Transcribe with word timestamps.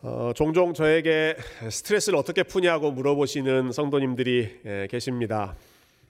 어, 0.00 0.30
종종 0.32 0.74
저에게 0.74 1.36
스트레스를 1.68 2.16
어떻게 2.16 2.44
푸냐고 2.44 2.92
물어보시는 2.92 3.72
성도님들이 3.72 4.60
예, 4.64 4.86
계십니다. 4.88 5.56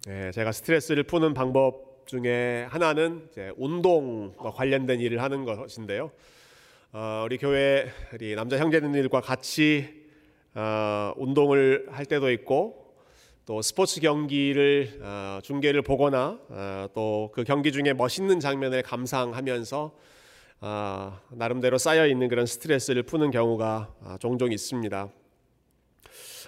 예, 0.09 0.31
제가 0.31 0.53
스트레스를 0.53 1.05
푸는 1.05 1.33
방법 1.33 2.07
중에 2.07 2.67
하나는 2.69 3.27
이제 3.31 3.51
운동과 3.57 4.51
관련된 4.51 5.01
일을 5.01 5.23
하는 5.23 5.47
것인데요. 5.47 6.11
어, 6.93 7.23
우리 7.25 7.39
교회 7.39 7.91
우리 8.13 8.35
남자 8.35 8.59
형제님들과 8.59 9.23
같이 9.23 9.89
어, 10.55 11.15
운동을 11.17 11.87
할 11.91 12.05
때도 12.05 12.31
있고 12.33 12.95
또 13.47 13.63
스포츠 13.63 14.03
경기를 14.03 15.01
어, 15.01 15.39
중계를 15.43 15.81
보거나 15.81 16.39
어, 16.51 16.89
또그 16.93 17.45
경기 17.45 17.73
중에 17.73 17.95
멋있는 17.95 18.39
장면을 18.39 18.83
감상하면서 18.83 19.93
아, 20.61 21.21
나름대로 21.31 21.79
쌓여 21.79 22.07
있는 22.07 22.29
그런 22.29 22.45
스트레스를 22.47 23.05
푸는 23.05 23.31
경우가 23.31 23.95
아, 24.05 24.19
종종 24.19 24.51
있습니다. 24.53 25.09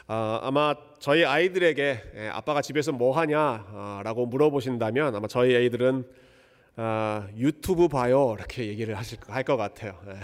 아, 0.09 0.41
아마 0.43 0.75
저희 0.99 1.25
아이들에게 1.25 2.03
예, 2.17 2.29
아빠가 2.29 2.61
집에서 2.61 2.91
뭐 2.91 3.17
하냐라고 3.17 4.27
물어보신다면 4.27 5.15
아마 5.15 5.29
저희 5.29 5.55
아이들은 5.55 6.05
아, 6.77 7.29
유튜브 7.37 7.87
봐요 7.89 8.35
이렇게 8.37 8.67
얘기를 8.67 8.97
하실 8.97 9.19
할 9.29 9.45
것 9.45 9.57
같아요. 9.57 9.97
예. 10.09 10.15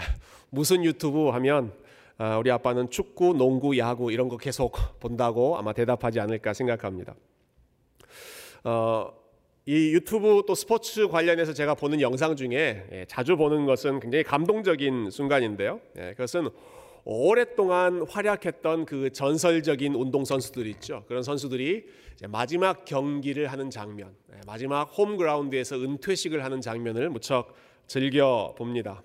무슨 0.49 0.83
유튜브 0.83 1.29
하면 1.29 1.71
아, 2.17 2.37
우리 2.37 2.51
아빠는 2.51 2.89
축구, 2.89 3.33
농구, 3.33 3.77
야구 3.77 4.11
이런 4.11 4.27
거 4.27 4.37
계속 4.37 4.75
본다고 4.99 5.57
아마 5.57 5.71
대답하지 5.71 6.19
않을까 6.19 6.53
생각합니다. 6.53 7.15
어, 8.65 9.13
이 9.69 9.91
유튜브 9.91 10.43
또 10.47 10.55
스포츠 10.55 11.09
관련해서 11.09 11.51
제가 11.51 11.75
보는 11.75 11.99
영상 11.99 12.37
중에 12.37 12.87
예, 12.89 13.05
자주 13.09 13.35
보는 13.35 13.65
것은 13.65 13.99
굉장히 13.99 14.23
감동적인 14.23 15.09
순간인데요. 15.11 15.81
예, 15.97 16.11
그것은 16.11 16.47
오랫동안 17.03 18.05
활약했던 18.07 18.85
그 18.85 19.11
전설적인 19.11 19.93
운동 19.93 20.23
선수들 20.23 20.67
있죠. 20.67 21.03
그런 21.09 21.21
선수들이 21.21 21.85
마지막 22.29 22.85
경기를 22.85 23.47
하는 23.47 23.69
장면, 23.69 24.15
예, 24.31 24.39
마지막 24.47 24.83
홈그라운드에서 24.83 25.75
은퇴식을 25.75 26.45
하는 26.45 26.61
장면을 26.61 27.09
무척 27.09 27.53
즐겨 27.87 28.55
봅니다. 28.57 29.03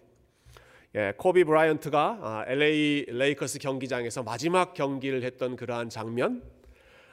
예, 0.95 1.13
코비 1.17 1.43
브라이언트가 1.43 2.19
아, 2.23 2.45
LA 2.47 3.07
레이커스 3.09 3.59
경기장에서 3.59 4.23
마지막 4.23 4.75
경기를 4.75 5.25
했던 5.25 5.57
그러한 5.57 5.89
장면, 5.89 6.41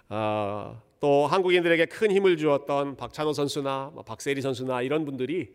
아, 0.07 0.83
또 0.99 1.27
한국인들에게 1.27 1.85
큰 1.85 2.11
힘을 2.11 2.37
주었던 2.37 2.97
박찬호 2.97 3.33
선수나 3.33 3.91
뭐 3.93 4.03
박세리 4.03 4.41
선수나 4.41 4.81
이런 4.81 5.05
분들이 5.05 5.53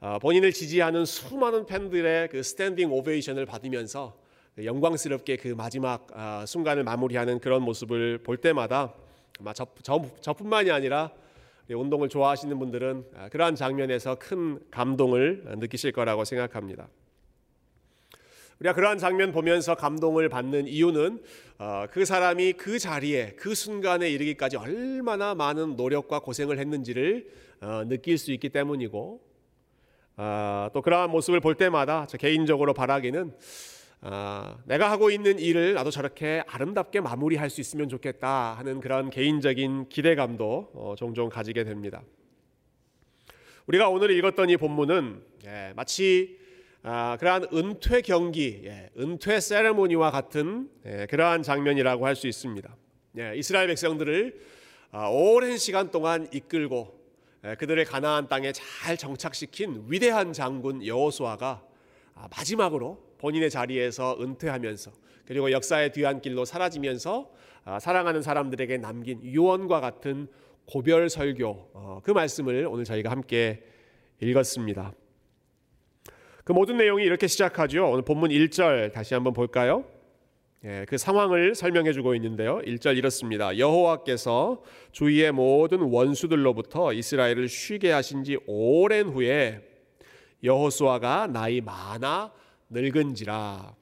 어, 0.00 0.18
본인을 0.20 0.52
지지하는 0.52 1.04
수많은 1.04 1.66
팬들의 1.66 2.28
그 2.28 2.42
standing 2.42 2.90
ovation을 2.90 3.46
받으면서 3.46 4.16
그 4.56 4.64
영광스럽게 4.64 5.36
그 5.36 5.48
마지막 5.48 6.08
아, 6.12 6.44
순간을 6.46 6.84
마무리하는 6.84 7.38
그런 7.38 7.62
모습을 7.62 8.18
볼 8.18 8.38
때마다 8.38 8.94
아마 9.38 9.52
저, 9.52 9.66
저, 9.82 10.04
저뿐만이 10.20 10.70
아니라 10.70 11.12
운동을 11.68 12.08
좋아하시는 12.08 12.58
분들은 12.58 13.04
아, 13.16 13.28
그러한 13.28 13.54
장면에서 13.54 14.16
큰 14.16 14.58
감동을 14.70 15.44
느끼실 15.58 15.92
거라고 15.92 16.24
생각합니다. 16.24 16.88
우리가 18.60 18.74
그러한 18.74 18.98
장면 18.98 19.32
보면서 19.32 19.74
감동을 19.74 20.28
받는 20.28 20.66
이유는 20.68 21.22
어, 21.58 21.86
그 21.90 22.04
사람이 22.04 22.54
그 22.54 22.78
자리에 22.78 23.32
그 23.36 23.54
순간에 23.54 24.10
이르기까지 24.10 24.58
얼마나 24.58 25.34
많은 25.34 25.76
노력과 25.76 26.20
고생을 26.20 26.58
했는지를 26.58 27.26
어, 27.62 27.84
느낄 27.86 28.18
수 28.18 28.32
있기 28.32 28.50
때문이고 28.50 29.22
어, 30.18 30.68
또 30.74 30.82
그러한 30.82 31.10
모습을 31.10 31.40
볼 31.40 31.54
때마다 31.54 32.06
저 32.06 32.18
개인적으로 32.18 32.74
바라기는 32.74 33.32
내가 34.64 34.90
하고 34.90 35.10
있는 35.10 35.38
일을 35.38 35.74
나도 35.74 35.90
저렇게 35.90 36.42
아름답게 36.46 37.00
마무리할 37.00 37.50
수 37.50 37.60
있으면 37.60 37.88
좋겠다 37.88 38.54
하는 38.54 38.80
그런 38.80 39.10
개인적인 39.10 39.90
기대감도 39.90 40.96
종종 40.96 41.28
가지게 41.28 41.64
됩니다. 41.64 42.02
우리가 43.66 43.90
오늘 43.90 44.10
읽었던 44.10 44.48
이 44.48 44.56
본문은 44.56 45.22
예, 45.44 45.72
마치 45.76 46.39
아, 46.82 47.18
그러한 47.20 47.46
은퇴 47.52 48.00
경기, 48.00 48.62
예, 48.64 48.88
은퇴 48.98 49.38
세레모니와 49.38 50.10
같은 50.10 50.70
예, 50.86 51.06
그러한 51.10 51.42
장면이라고 51.42 52.06
할 52.06 52.16
수 52.16 52.26
있습니다. 52.26 52.74
예, 53.18 53.34
이스라엘 53.36 53.66
백성들을 53.66 54.40
아, 54.90 55.08
오랜 55.08 55.58
시간 55.58 55.90
동안 55.90 56.26
이끌고 56.32 56.98
예, 57.44 57.54
그들의 57.56 57.84
가나안 57.84 58.28
땅에 58.28 58.52
잘 58.52 58.96
정착시킨 58.96 59.84
위대한 59.88 60.32
장군 60.32 60.84
여호수아가 60.86 61.62
아, 62.14 62.28
마지막으로 62.30 62.98
본인의 63.18 63.50
자리에서 63.50 64.16
은퇴하면서 64.18 64.90
그리고 65.26 65.52
역사의 65.52 65.92
뒤안길로 65.92 66.46
사라지면서 66.46 67.30
아, 67.64 67.78
사랑하는 67.78 68.22
사람들에게 68.22 68.78
남긴 68.78 69.22
유언과 69.22 69.80
같은 69.80 70.28
고별 70.64 71.10
설교 71.10 71.70
어, 71.74 72.00
그 72.02 72.10
말씀을 72.10 72.66
오늘 72.70 72.84
저희가 72.84 73.10
함께 73.10 73.64
읽었습니다. 74.20 74.94
그 76.50 76.52
모든 76.52 76.78
내용이 76.78 77.04
이렇게 77.04 77.28
시작하죠. 77.28 77.88
오늘 77.88 78.02
본문 78.02 78.30
1절 78.30 78.92
다시 78.92 79.14
한번 79.14 79.32
볼까요? 79.32 79.84
예, 80.64 80.84
그 80.88 80.98
상황을 80.98 81.54
설명해 81.54 81.92
주고 81.92 82.12
있는데요. 82.16 82.58
1절 82.66 82.96
이렇습니다. 82.96 83.56
여호와께서 83.56 84.60
주위의 84.90 85.30
모든 85.30 85.78
원수들로부터 85.78 86.92
이스라엘을 86.92 87.46
쉬게 87.46 87.92
하신 87.92 88.24
지 88.24 88.36
오랜 88.48 89.10
후에 89.10 89.60
여호수아가 90.42 91.28
나이 91.28 91.60
많아 91.60 92.32
늙은지라. 92.68 93.72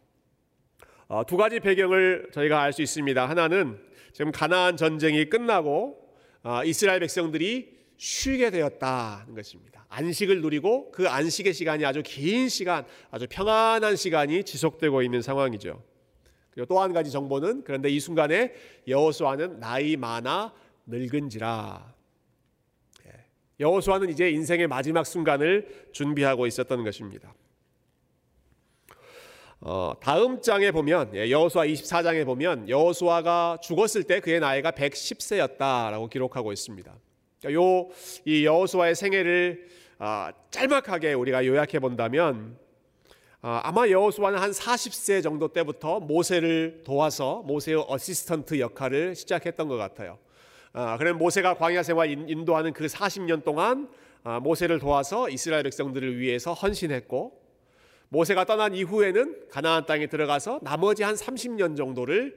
어, 1.08 1.24
두 1.26 1.38
가지 1.38 1.60
배경을 1.60 2.28
저희가 2.34 2.60
알 2.60 2.74
수 2.74 2.82
있습니다. 2.82 3.26
하나는 3.26 3.78
지금 4.12 4.30
가나안 4.30 4.76
전쟁이 4.76 5.30
끝나고 5.30 5.98
어, 6.42 6.62
이스라엘 6.66 7.00
백성들이 7.00 7.77
쉬게 7.98 8.50
되었다는 8.50 9.34
것입니다. 9.34 9.84
안식을 9.88 10.40
누리고 10.40 10.90
그 10.92 11.08
안식의 11.08 11.52
시간이 11.52 11.84
아주 11.84 12.02
긴 12.04 12.48
시간, 12.48 12.86
아주 13.10 13.26
평안한 13.28 13.96
시간이 13.96 14.44
지속되고 14.44 15.02
있는 15.02 15.20
상황이죠. 15.20 15.82
그리고 16.50 16.66
또 16.66 16.80
한 16.80 16.92
가지 16.92 17.10
정보는 17.10 17.64
그런데 17.64 17.90
이 17.90 18.00
순간에 18.00 18.54
여호수아는 18.86 19.58
나이 19.60 19.96
많아 19.96 20.54
늙은지라. 20.86 21.94
예. 23.06 23.10
여호수아는 23.60 24.10
이제 24.10 24.30
인생의 24.30 24.68
마지막 24.68 25.04
순간을 25.04 25.88
준비하고 25.92 26.46
있었던 26.46 26.84
것입니다. 26.84 27.34
어, 29.60 29.92
다음 30.00 30.40
장에 30.40 30.70
보면 30.70 31.10
예, 31.14 31.30
여호수아 31.30 31.66
24장에 31.66 32.24
보면 32.24 32.68
여호수아가 32.68 33.58
죽었을 33.60 34.04
때 34.04 34.20
그의 34.20 34.38
나이가 34.38 34.70
110세였다라고 34.70 36.08
기록하고 36.08 36.52
있습니다. 36.52 36.94
그러니까 37.40 37.52
요이 38.26 38.44
여호수아의 38.44 38.94
생애를 38.94 39.68
아, 39.98 40.32
짤막하게 40.50 41.12
우리가 41.14 41.46
요약해 41.46 41.78
본다면 41.78 42.56
아, 43.40 43.60
아마 43.64 43.88
여호수아는 43.88 44.38
한 44.38 44.50
40세 44.50 45.22
정도 45.22 45.48
때부터 45.48 46.00
모세를 46.00 46.82
도와서 46.84 47.42
모세의 47.46 47.84
어시스턴트 47.88 48.58
역할을 48.58 49.14
시작했던 49.14 49.68
것 49.68 49.76
같아요. 49.76 50.18
아, 50.72 50.98
그럼 50.98 51.18
모세가 51.18 51.54
광야 51.54 51.82
생활 51.82 52.10
인도하는 52.10 52.72
그 52.72 52.86
40년 52.86 53.44
동안 53.44 53.88
모세를 54.42 54.80
도와서 54.80 55.28
이스라엘 55.30 55.62
백성들을 55.62 56.18
위해서 56.18 56.52
헌신했고 56.52 57.40
모세가 58.08 58.44
떠난 58.44 58.74
이후에는 58.74 59.48
가나안 59.48 59.86
땅에 59.86 60.08
들어가서 60.08 60.60
나머지 60.62 61.04
한 61.04 61.14
30년 61.14 61.76
정도를 61.76 62.36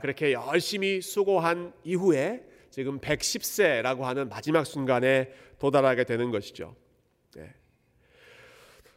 그렇게 0.00 0.34
열심히 0.34 1.00
수고한 1.00 1.72
이후에 1.82 2.42
지금 2.70 3.00
110세라고 3.00 4.02
하는 4.02 4.28
마지막 4.28 4.64
순간에 4.64 5.32
도달하게 5.58 6.04
되는 6.04 6.30
것이죠. 6.30 6.74
네. 7.34 7.52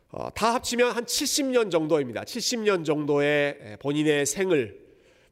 어, 0.10 0.30
다 0.34 0.54
합치면 0.54 0.92
한 0.92 1.06
70년 1.06 1.72
정도입니다. 1.72 2.24
70년 2.24 2.86
정도의 2.86 3.78
본인의 3.80 4.26
생을 4.26 4.82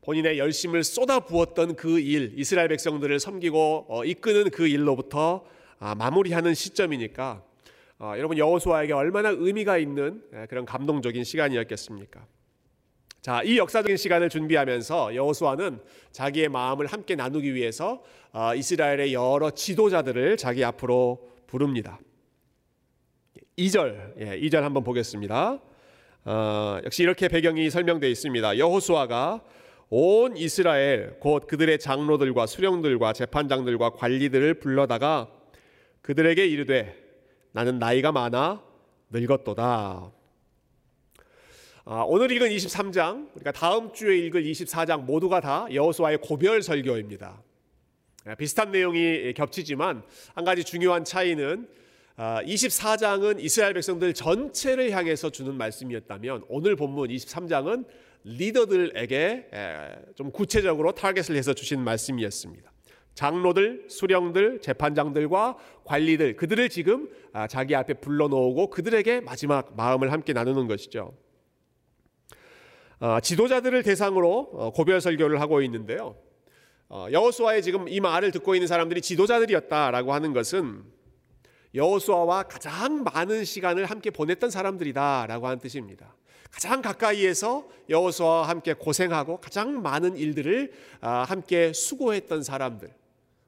본인의 0.02 0.40
열심을 0.40 0.84
쏟아 0.84 1.20
부었던 1.20 1.76
그 1.76 2.00
일, 2.00 2.34
이스라엘 2.36 2.70
백성들을 2.70 3.20
섬기고 3.20 3.86
어, 3.90 4.06
이끄는 4.06 4.50
그 4.50 4.68
일로부터 4.68 5.46
아, 5.78 5.94
마무리하는 5.96 6.54
시점이니까 6.54 7.44
어, 8.00 8.14
여러분 8.16 8.38
여호수아에게 8.38 8.94
얼마나 8.94 9.30
의미가 9.30 9.78
있는 9.78 10.24
그런 10.48 10.66
감동적인 10.66 11.24
시간이었겠습니까? 11.24 12.26
자, 13.22 13.44
이 13.44 13.58
역사적인 13.58 13.98
시간을 13.98 14.30
준비하면서 14.30 15.14
여호수아는 15.14 15.82
자기의 16.14 16.48
마음을 16.48 16.88
함께 16.88 17.16
나누기 17.16 17.54
위해서 17.54 18.02
어, 18.02 18.19
이스라엘의 18.56 19.14
여러 19.14 19.52
지도자들을 19.52 20.38
자기 20.38 20.64
앞으로 20.64 21.30
부릅니다. 21.48 22.00
2절, 23.58 24.14
예, 24.20 24.40
2절 24.40 24.62
한번 24.62 24.84
보겠습니다. 24.84 25.60
어, 26.26 26.80
역시 26.84 27.04
이렇게 27.04 27.28
배경이 27.28 27.70
설명되어 27.70 28.10
있습니다. 28.10 28.58
여호수아가 28.58 29.42
온 29.90 30.38
이스라엘 30.38 31.18
곧 31.20 31.48
그들의 31.48 31.80
장로들과 31.80 32.46
수령들과 32.46 33.14
재판장들과 33.14 33.92
관리들을 33.92 34.56
불러다가 34.56 35.32
그들에게 36.02 36.46
이르되 36.46 36.96
나는 37.52 37.80
나이가 37.80 38.12
많아 38.12 38.64
늙었도다. 39.10 40.12
아, 41.86 42.04
오늘 42.06 42.32
읽은 42.32 42.50
23장, 42.50 43.30
우리가 43.34 43.52
다음 43.52 43.92
주에 43.92 44.16
읽을 44.20 44.44
24장 44.44 45.06
모두가 45.06 45.42
다 45.42 45.66
여호수아의 45.74 46.20
고별 46.22 46.62
설교입니다. 46.62 47.42
아, 48.30 48.36
비슷한 48.36 48.72
내용이 48.72 49.34
겹치지만 49.34 50.04
한 50.36 50.46
가지 50.46 50.64
중요한 50.64 51.04
차이는 51.04 51.68
24장은 52.16 53.38
아, 53.38 53.40
이스라엘 53.40 53.74
백성들 53.74 54.14
전체를 54.14 54.92
향해서 54.92 55.32
주는 55.32 55.56
말씀이었다면 55.56 56.44
오늘 56.48 56.76
본문 56.76 57.10
23장은 57.10 57.86
리더들에게 58.26 59.50
좀 60.14 60.32
구체적으로 60.32 60.92
타겟을 60.92 61.36
해서 61.36 61.54
주신 61.54 61.84
말씀이었습니다. 61.84 62.72
장로들, 63.16 63.86
수령들, 63.90 64.62
재판장들과 64.62 65.58
관리들 65.86 66.36
그들을 66.36 66.70
지금 66.70 67.10
아, 67.34 67.48
자기 67.48 67.74
앞에 67.74 67.96
불러놓고 67.96 68.70
그들에게 68.70 69.22
마지막 69.22 69.76
마음을 69.76 70.12
함께 70.12 70.34
나누는 70.34 70.68
것이죠. 70.68 71.18
아, 73.00 73.20
지도자들을 73.22 73.82
대상으로 73.82 74.50
어, 74.54 74.72
고별 74.72 75.02
설교를 75.02 75.42
하고 75.42 75.64
있는데요. 75.64 76.16
어, 76.92 77.08
여호수아의 77.12 77.62
지금 77.62 77.88
이 77.88 78.00
말을 78.00 78.32
듣고 78.32 78.56
있는 78.56 78.68
사람들이 78.68 79.02
지도자들이었다라고 79.02 80.12
하는 80.12 80.34
것은 80.34 80.84
여호수아와 81.76 82.44
가장 82.44 83.04
많은 83.04 83.46
시간을 83.46 83.86
함께 83.86 84.10
보냈던 84.10 84.50
사람들이다라고 84.50 85.46
하는 85.46 85.60
뜻입니다. 85.60 86.16
가장 86.50 86.82
가까이에서 86.82 87.68
여호수아와 87.90 88.48
함께 88.48 88.74
고생하고 88.74 89.38
가장 89.38 89.84
많은 89.84 90.18
일들을 90.18 90.72
아, 91.02 91.24
함께 91.28 91.74
수고했던 91.74 92.42
사람들. 92.42 92.90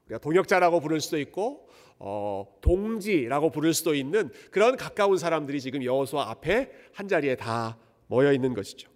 우리가 0.06 0.18
동역자라고 0.20 0.78
부를 0.78 1.00
수도 1.00 1.18
있고 1.18 1.68
어, 1.98 2.46
동지라고 2.60 3.50
부를 3.50 3.74
수도 3.74 3.96
있는 3.96 4.30
그런 4.52 4.76
가까운 4.76 5.18
사람들이 5.18 5.60
지금 5.60 5.82
여호수아 5.82 6.30
앞에 6.30 6.70
한 6.92 7.08
자리에 7.08 7.34
다 7.34 7.76
모여 8.06 8.32
있는 8.32 8.54
것이죠. 8.54 8.91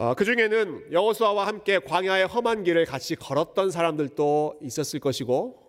어, 0.00 0.14
그 0.14 0.24
중에는 0.24 0.92
여호수아와 0.92 1.46
함께 1.46 1.78
광야의 1.78 2.26
험한 2.26 2.64
길을 2.64 2.86
같이 2.86 3.16
걸었던 3.16 3.70
사람들도 3.70 4.60
있었을 4.62 4.98
것이고, 4.98 5.62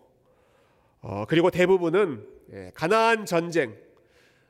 어, 1.02 1.26
그리고 1.28 1.52
대부분은 1.52 2.26
예, 2.54 2.72
가나안 2.74 3.26
전쟁, 3.26 3.76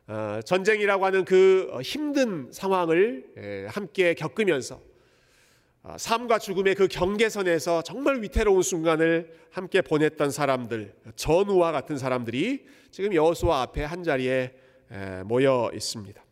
어, 0.06 0.40
전쟁이라고 0.46 1.04
하는 1.04 1.26
그 1.26 1.80
힘든 1.82 2.52
상황을 2.52 3.26
예, 3.38 3.66
함께 3.72 4.14
겪으면서 4.14 4.80
삶과 5.98 6.38
죽음의 6.38 6.76
그 6.76 6.88
경계선에서 6.88 7.82
정말 7.82 8.22
위태로운 8.22 8.62
순간을 8.62 9.34
함께 9.50 9.82
보냈던 9.82 10.30
사람들, 10.30 10.94
전우와 11.16 11.72
같은 11.72 11.98
사람들이 11.98 12.68
지금 12.92 13.16
여호수아 13.16 13.64
앞에 13.64 13.84
한 13.84 14.04
자리에 14.04 14.54
모여 15.26 15.72
있습니다. 15.74 16.24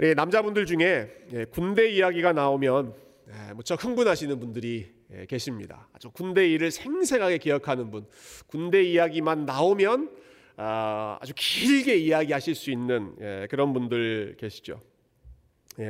우리 0.00 0.14
남자분들 0.14 0.64
중에 0.64 1.10
예, 1.32 1.44
군대 1.46 1.90
이야기가 1.90 2.32
나오면 2.32 2.94
예, 3.30 3.52
무척 3.54 3.82
흥분하시는 3.82 4.38
분들이 4.38 4.94
예, 5.12 5.26
계십니다. 5.26 5.88
아주 5.92 6.08
군대 6.12 6.48
일을 6.48 6.70
생생하게 6.70 7.38
기억하는 7.38 7.90
분, 7.90 8.06
군대 8.46 8.80
이야기만 8.80 9.44
나오면 9.44 10.10
아, 10.56 11.18
아주 11.20 11.32
길게 11.34 11.96
이야기하실 11.96 12.54
수 12.54 12.70
있는 12.70 13.16
그런 13.48 13.72
분들 13.72 14.36
계시죠. 14.38 14.80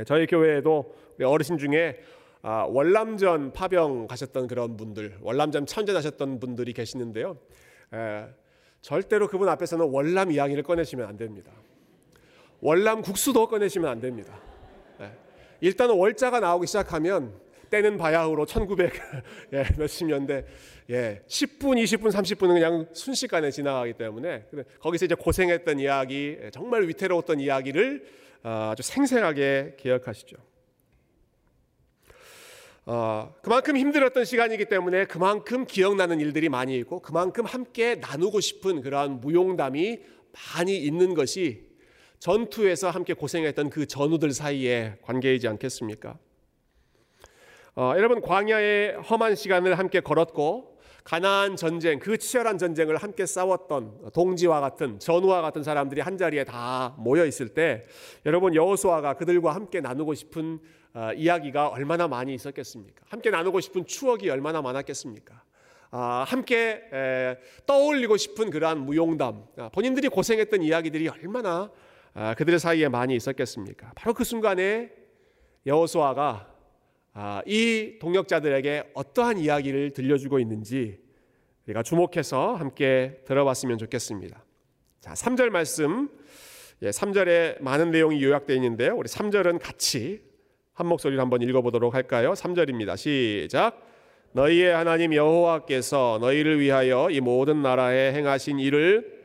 저희 0.06 0.26
교회에도 0.26 0.94
어르신 1.22 1.58
중에 1.58 2.00
아, 2.40 2.64
월남전 2.66 3.52
파병 3.52 4.06
가셨던 4.06 4.46
그런 4.46 4.78
분들, 4.78 5.18
월남전 5.20 5.66
참전하셨던 5.66 6.40
분들이 6.40 6.72
계시는데요. 6.72 7.38
절대로 8.80 9.28
그분 9.28 9.50
앞에서는 9.50 9.84
월남 9.86 10.32
이야기를 10.32 10.62
꺼내시면 10.62 11.06
안 11.06 11.18
됩니다. 11.18 11.52
월남 12.60 13.02
국수도 13.02 13.48
꺼내시면 13.48 13.88
안 13.88 14.00
됩니다. 14.00 14.38
네. 14.98 15.12
일단은 15.60 15.94
월자가 15.94 16.40
나오기 16.40 16.66
시작하면 16.66 17.32
때는 17.70 17.98
바야흐로 17.98 18.46
1900 18.46 18.92
예, 19.52 19.64
년대 20.06 20.46
예, 20.90 21.22
10분, 21.26 21.82
20분, 21.82 22.10
30분은 22.10 22.48
그냥 22.54 22.88
순식간에 22.92 23.50
지나가기 23.50 23.92
때문에 23.94 24.46
거기서 24.80 25.04
이제 25.04 25.14
고생했던 25.14 25.78
이야기, 25.78 26.38
예, 26.42 26.50
정말 26.50 26.88
위태로웠던 26.88 27.40
이야기를 27.40 28.06
아, 28.42 28.70
아주 28.72 28.82
생생하게 28.82 29.76
기억하시죠. 29.78 30.36
어, 32.86 33.34
그만큼 33.42 33.76
힘들었던 33.76 34.24
시간이기 34.24 34.64
때문에 34.64 35.04
그만큼 35.04 35.66
기억나는 35.66 36.20
일들이 36.20 36.48
많이 36.48 36.74
있고 36.78 37.00
그만큼 37.00 37.44
함께 37.44 37.96
나누고 37.96 38.40
싶은 38.40 38.80
그러한 38.80 39.20
무용담이 39.20 40.00
많이 40.54 40.76
있는 40.78 41.12
것이 41.12 41.67
전투에서 42.18 42.90
함께 42.90 43.14
고생했던 43.14 43.70
그 43.70 43.86
전우들 43.86 44.32
사이의 44.32 44.98
관계이지 45.02 45.46
않겠습니까? 45.48 46.18
어, 47.76 47.92
여러분 47.96 48.20
광야의 48.20 49.02
험한 49.02 49.36
시간을 49.36 49.78
함께 49.78 50.00
걸었고 50.00 50.78
가나안 51.04 51.56
전쟁 51.56 52.00
그 52.00 52.18
치열한 52.18 52.58
전쟁을 52.58 52.96
함께 52.96 53.24
싸웠던 53.24 54.10
동지와 54.12 54.60
같은 54.60 54.98
전우와 54.98 55.40
같은 55.42 55.62
사람들이 55.62 56.00
한 56.00 56.18
자리에 56.18 56.44
다 56.44 56.94
모여 56.98 57.24
있을 57.24 57.48
때 57.48 57.86
여러분 58.26 58.54
여호수아가 58.54 59.14
그들과 59.14 59.54
함께 59.54 59.80
나누고 59.80 60.14
싶은 60.14 60.58
어, 60.94 61.12
이야기가 61.14 61.68
얼마나 61.68 62.08
많이 62.08 62.34
있었겠습니까? 62.34 63.04
함께 63.08 63.30
나누고 63.30 63.60
싶은 63.60 63.86
추억이 63.86 64.28
얼마나 64.28 64.60
많았겠습니까? 64.60 65.42
아, 65.90 66.24
함께 66.26 66.82
에, 66.92 67.38
떠올리고 67.66 68.16
싶은 68.16 68.50
그러한 68.50 68.84
무용담, 68.84 69.44
아, 69.56 69.68
본인들이 69.70 70.08
고생했던 70.08 70.62
이야기들이 70.62 71.08
얼마나 71.08 71.50
아, 71.50 71.70
그들 72.36 72.58
사이에 72.58 72.88
많이 72.88 73.14
있었겠습니까? 73.14 73.92
바로 73.94 74.14
그 74.14 74.24
순간에 74.24 74.90
여호수아가 75.66 76.54
아, 77.14 77.42
이 77.46 77.98
동역자들에게 78.00 78.92
어떠한 78.94 79.38
이야기를 79.38 79.90
들려주고 79.90 80.38
있는지 80.38 81.00
우리가 81.66 81.82
주목해서 81.82 82.54
함께 82.54 83.22
들어봤으면 83.26 83.76
좋겠습니다. 83.78 84.44
자, 85.00 85.12
3절 85.14 85.50
말씀. 85.50 86.08
예, 86.82 86.90
3절에 86.90 87.60
많은 87.60 87.90
내용이 87.90 88.22
요약되어 88.22 88.54
있는데요. 88.56 88.94
우리 88.96 89.08
3절은 89.08 89.58
같이 89.60 90.22
한 90.74 90.86
목소리로 90.86 91.20
한번 91.20 91.42
읽어보도록 91.42 91.92
할까요? 91.92 92.34
3절입니다. 92.34 92.96
시작. 92.96 93.84
너희의 94.32 94.72
하나님 94.72 95.12
여호와께서 95.12 96.18
너희를 96.20 96.60
위하여 96.60 97.10
이 97.10 97.20
모든 97.20 97.62
나라에 97.62 98.12
행하신 98.12 98.60
일을 98.60 99.18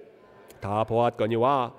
다 0.60 0.84
보았거니와 0.84 1.76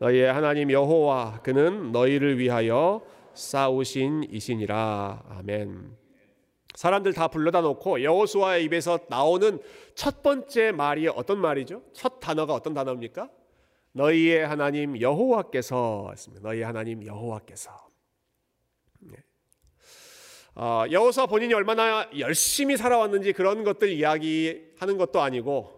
너희의 0.00 0.32
하나님 0.32 0.70
여호와 0.70 1.40
그는 1.42 1.92
너희를 1.92 2.38
위하여 2.38 3.02
싸우신 3.34 4.28
이신이라 4.30 5.24
아멘. 5.28 5.96
사람들 6.74 7.12
다 7.12 7.26
불러다 7.26 7.60
놓고 7.60 8.04
여호수아의 8.04 8.64
입에서 8.64 9.00
나오는 9.08 9.58
첫 9.96 10.22
번째 10.22 10.70
말이 10.70 11.08
어떤 11.08 11.40
말이죠? 11.40 11.82
첫 11.92 12.20
단어가 12.20 12.54
어떤 12.54 12.74
단어입니까? 12.74 13.28
너희의 13.92 14.46
하나님 14.46 15.00
여호와께서 15.00 16.12
너희의 16.42 16.64
하나님 16.64 17.04
여호와께서 17.04 17.72
네. 19.00 19.16
어, 20.54 20.84
여호수아 20.88 21.26
본인이 21.26 21.54
얼마나 21.54 22.08
열심히 22.16 22.76
살아왔는지 22.76 23.32
그런 23.32 23.64
것들 23.64 23.90
이야기하는 23.90 24.98
것도 24.98 25.20
아니고 25.20 25.77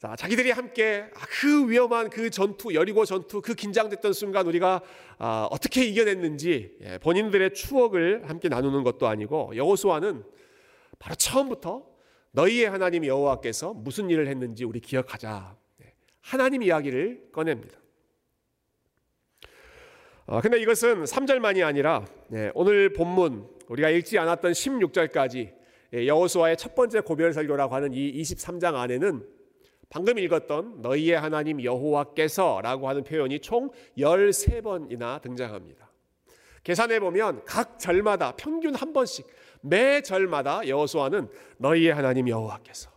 자, 0.00 0.16
자기들이 0.16 0.50
함께 0.50 1.04
아, 1.14 1.26
그 1.28 1.68
위험한 1.68 2.08
그 2.08 2.30
전투, 2.30 2.72
여리고 2.72 3.04
전투, 3.04 3.42
그 3.42 3.54
긴장됐던 3.54 4.14
순간 4.14 4.46
우리가 4.46 4.80
아, 5.18 5.46
어떻게 5.50 5.84
이겨냈는지 5.84 6.78
예, 6.80 6.96
본인들의 6.96 7.52
추억을 7.52 8.26
함께 8.26 8.48
나누는 8.48 8.82
것도 8.82 9.06
아니고 9.06 9.52
여호수아는 9.54 10.24
바로 10.98 11.14
처음부터 11.16 11.86
너희의 12.30 12.70
하나님 12.70 13.04
여호와께서 13.04 13.74
무슨 13.74 14.08
일을 14.08 14.26
했는지 14.26 14.64
우리 14.64 14.80
기억하자. 14.80 15.54
예, 15.82 15.92
하나님 16.22 16.62
이야기를 16.62 17.28
꺼냅니다. 17.30 17.78
어, 20.24 20.40
근데 20.40 20.58
이것은 20.62 21.04
3절만이 21.04 21.62
아니라 21.62 22.06
예, 22.32 22.50
오늘 22.54 22.94
본문 22.94 23.50
우리가 23.68 23.90
읽지 23.90 24.18
않았던 24.18 24.52
16절까지 24.52 25.52
여호수아의 25.92 26.56
첫 26.56 26.74
번째 26.74 27.00
고별 27.00 27.34
설교라고 27.34 27.74
하는 27.74 27.92
이 27.92 28.18
23장 28.22 28.76
안에는 28.76 29.39
방금 29.90 30.20
읽었던 30.20 30.82
너희의 30.82 31.18
하나님 31.18 31.62
여호와께서라고 31.62 32.88
하는 32.88 33.02
표현이 33.02 33.40
총 33.40 33.70
13번이나 33.98 35.20
등장합니다. 35.20 35.90
계산해 36.62 37.00
보면 37.00 37.44
각 37.44 37.78
절마다 37.78 38.36
평균 38.36 38.74
한 38.76 38.92
번씩 38.92 39.26
매 39.62 40.00
절마다 40.00 40.66
여호수아는 40.66 41.28
너희의 41.58 41.92
하나님 41.92 42.28
여호와께서 42.28 42.88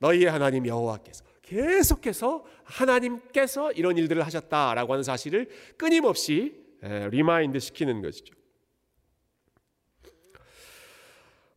너희의 0.00 0.26
하나님 0.26 0.66
여호와께서 0.66 1.24
계속해서 1.42 2.44
하나님께서 2.64 3.70
이런 3.72 3.96
일들을 3.96 4.24
하셨다라고 4.24 4.92
하는 4.92 5.04
사실을 5.04 5.48
끊임없이 5.76 6.64
remind 6.82 7.60
시키는 7.60 8.02
것이죠. 8.02 8.34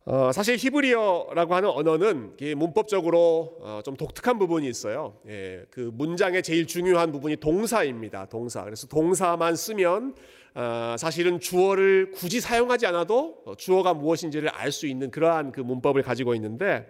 어, 0.06 0.32
사실 0.32 0.56
히브리어라고 0.56 1.54
하는 1.54 1.70
언어는 1.70 2.36
문법적으로 2.56 3.56
어, 3.60 3.80
좀 3.82 3.96
독특한 3.96 4.38
부분이 4.38 4.68
있어요. 4.68 5.18
예, 5.28 5.64
그 5.70 5.90
문장의 5.94 6.42
제일 6.42 6.66
중요한 6.66 7.10
부분이 7.10 7.36
동사입니다. 7.36 8.26
동사. 8.26 8.64
그래서 8.64 8.86
동사만 8.86 9.56
쓰면 9.56 10.14
어, 10.56 10.96
사실은 10.98 11.40
주어를 11.40 12.10
굳이 12.10 12.40
사용하지 12.40 12.86
않아도 12.86 13.42
주어가 13.56 13.94
무엇인지를 13.94 14.50
알 14.50 14.70
수 14.72 14.86
있는 14.86 15.10
그러한 15.10 15.52
그 15.52 15.60
문법을 15.62 16.02
가지고 16.02 16.34
있는데 16.34 16.86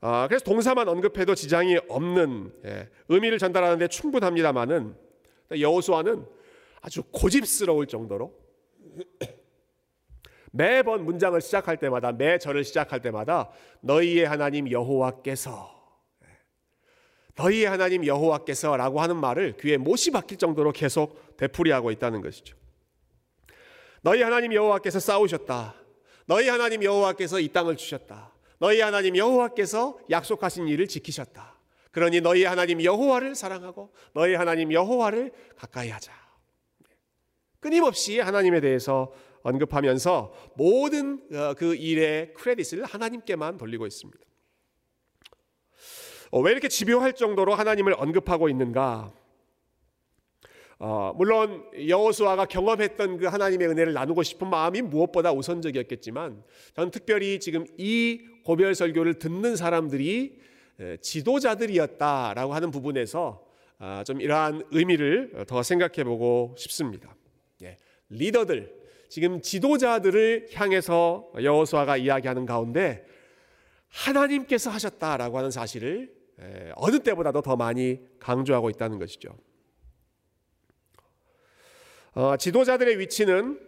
어, 0.00 0.26
그래서 0.26 0.44
동사만 0.44 0.88
언급해도 0.88 1.36
지장이 1.36 1.78
없는 1.88 2.52
예, 2.64 2.88
의미를 3.08 3.38
전달하는데 3.38 3.86
충분합니다만은 3.86 4.96
여호수아는 5.60 6.26
아주 6.80 7.04
고집스러울 7.12 7.86
정도로 7.86 8.34
매번 10.52 11.04
문장을 11.04 11.40
시작할 11.40 11.78
때마다 11.78 12.12
매 12.12 12.38
절을 12.38 12.62
시작할 12.64 13.00
때마다 13.00 13.50
너희의 13.80 14.26
하나님 14.26 14.70
여호와께서 14.70 15.72
너희의 17.34 17.64
하나님 17.64 18.06
여호와께서라고 18.06 19.00
하는 19.00 19.16
말을 19.16 19.56
귀에 19.56 19.78
못이 19.78 20.10
박힐 20.10 20.36
정도로 20.36 20.72
계속 20.72 21.36
되풀이하고 21.38 21.90
있다는 21.90 22.20
것이죠. 22.20 22.56
너희 24.02 24.22
하나님 24.22 24.52
여호와께서 24.52 25.00
싸우셨다. 25.00 25.74
너희 26.26 26.48
하나님 26.48 26.84
여호와께서 26.84 27.40
이 27.40 27.48
땅을 27.48 27.76
주셨다. 27.78 28.32
너희 28.58 28.80
하나님 28.80 29.16
여호와께서 29.16 29.98
약속하신 30.10 30.68
일을 30.68 30.86
지키셨다. 30.86 31.58
그러니 31.90 32.20
너희 32.20 32.44
하나님 32.44 32.82
여호와를 32.82 33.34
사랑하고 33.34 33.94
너희 34.12 34.34
하나님 34.34 34.72
여호와를 34.72 35.32
가까이 35.56 35.88
하자. 35.88 36.12
끊임없이 37.60 38.18
하나님에 38.18 38.60
대해서 38.60 39.12
언급하면서 39.42 40.52
모든 40.56 41.22
어, 41.32 41.54
그 41.54 41.74
일의 41.74 42.32
크레딧을 42.34 42.84
하나님께만 42.84 43.58
돌리고 43.58 43.86
있습니다. 43.86 44.20
어, 46.30 46.40
왜 46.40 46.52
이렇게 46.52 46.68
집요할 46.68 47.14
정도로 47.14 47.54
하나님을 47.54 47.94
언급하고 47.98 48.48
있는가? 48.48 49.12
어, 50.78 51.12
물론 51.16 51.64
여호수아가 51.86 52.46
경험했던 52.46 53.18
그 53.18 53.26
하나님의 53.26 53.68
은혜를 53.68 53.92
나누고 53.92 54.22
싶은 54.22 54.48
마음이 54.48 54.82
무엇보다 54.82 55.32
우선적이었겠지만 55.32 56.42
저는 56.74 56.90
특별히 56.90 57.38
지금 57.38 57.66
이 57.78 58.20
고별 58.44 58.74
설교를 58.74 59.20
듣는 59.20 59.54
사람들이 59.54 60.40
지도자들이었다라고 61.00 62.54
하는 62.54 62.72
부분에서 62.72 63.46
아, 63.78 64.02
좀 64.04 64.20
이러한 64.20 64.64
의미를 64.70 65.44
더 65.46 65.62
생각해 65.62 66.02
보고 66.04 66.54
싶습니다. 66.56 67.14
예, 67.62 67.76
리더들, 68.08 68.81
지금 69.12 69.42
지도자들을 69.42 70.48
향해서 70.54 71.32
여호수아가 71.42 71.98
이야기하는 71.98 72.46
가운데 72.46 73.04
하나님께서 73.90 74.70
하셨다라고 74.70 75.36
하는 75.36 75.50
사실을 75.50 76.10
어느 76.76 76.98
때보다도 76.98 77.42
더 77.42 77.54
많이 77.54 78.00
강조하고 78.18 78.70
있다는 78.70 78.98
것이죠. 78.98 79.36
어, 82.14 82.38
지도자들의 82.38 83.00
위치는 83.00 83.60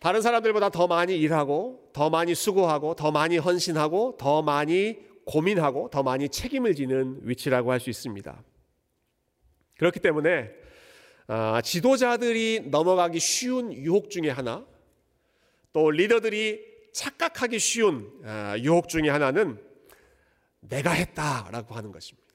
다른 0.00 0.20
사람들보다 0.20 0.70
더 0.70 0.88
많이 0.88 1.20
일하고, 1.20 1.90
더 1.92 2.10
많이 2.10 2.34
수고하고, 2.34 2.96
더 2.96 3.12
많이 3.12 3.38
헌신하고, 3.38 4.16
더 4.18 4.42
많이 4.42 4.98
고민하고, 5.24 5.88
더 5.90 6.02
많이 6.02 6.28
책임을 6.28 6.74
지는 6.74 7.20
위치라고 7.22 7.70
할 7.70 7.78
수 7.78 7.90
있습니다. 7.90 8.42
그렇기 9.78 10.00
때문에 10.00 10.63
아, 11.26 11.62
지도자들이 11.62 12.64
넘어가기 12.66 13.18
쉬운 13.18 13.72
유혹 13.72 14.10
중에 14.10 14.28
하나, 14.28 14.64
또 15.72 15.90
리더들이 15.90 16.60
착각하기 16.92 17.58
쉬운 17.58 18.10
아, 18.24 18.56
유혹 18.58 18.88
중에 18.88 19.08
하나는 19.08 19.58
내가 20.60 20.92
했다라고 20.92 21.74
하는 21.74 21.92
것입니다. 21.92 22.28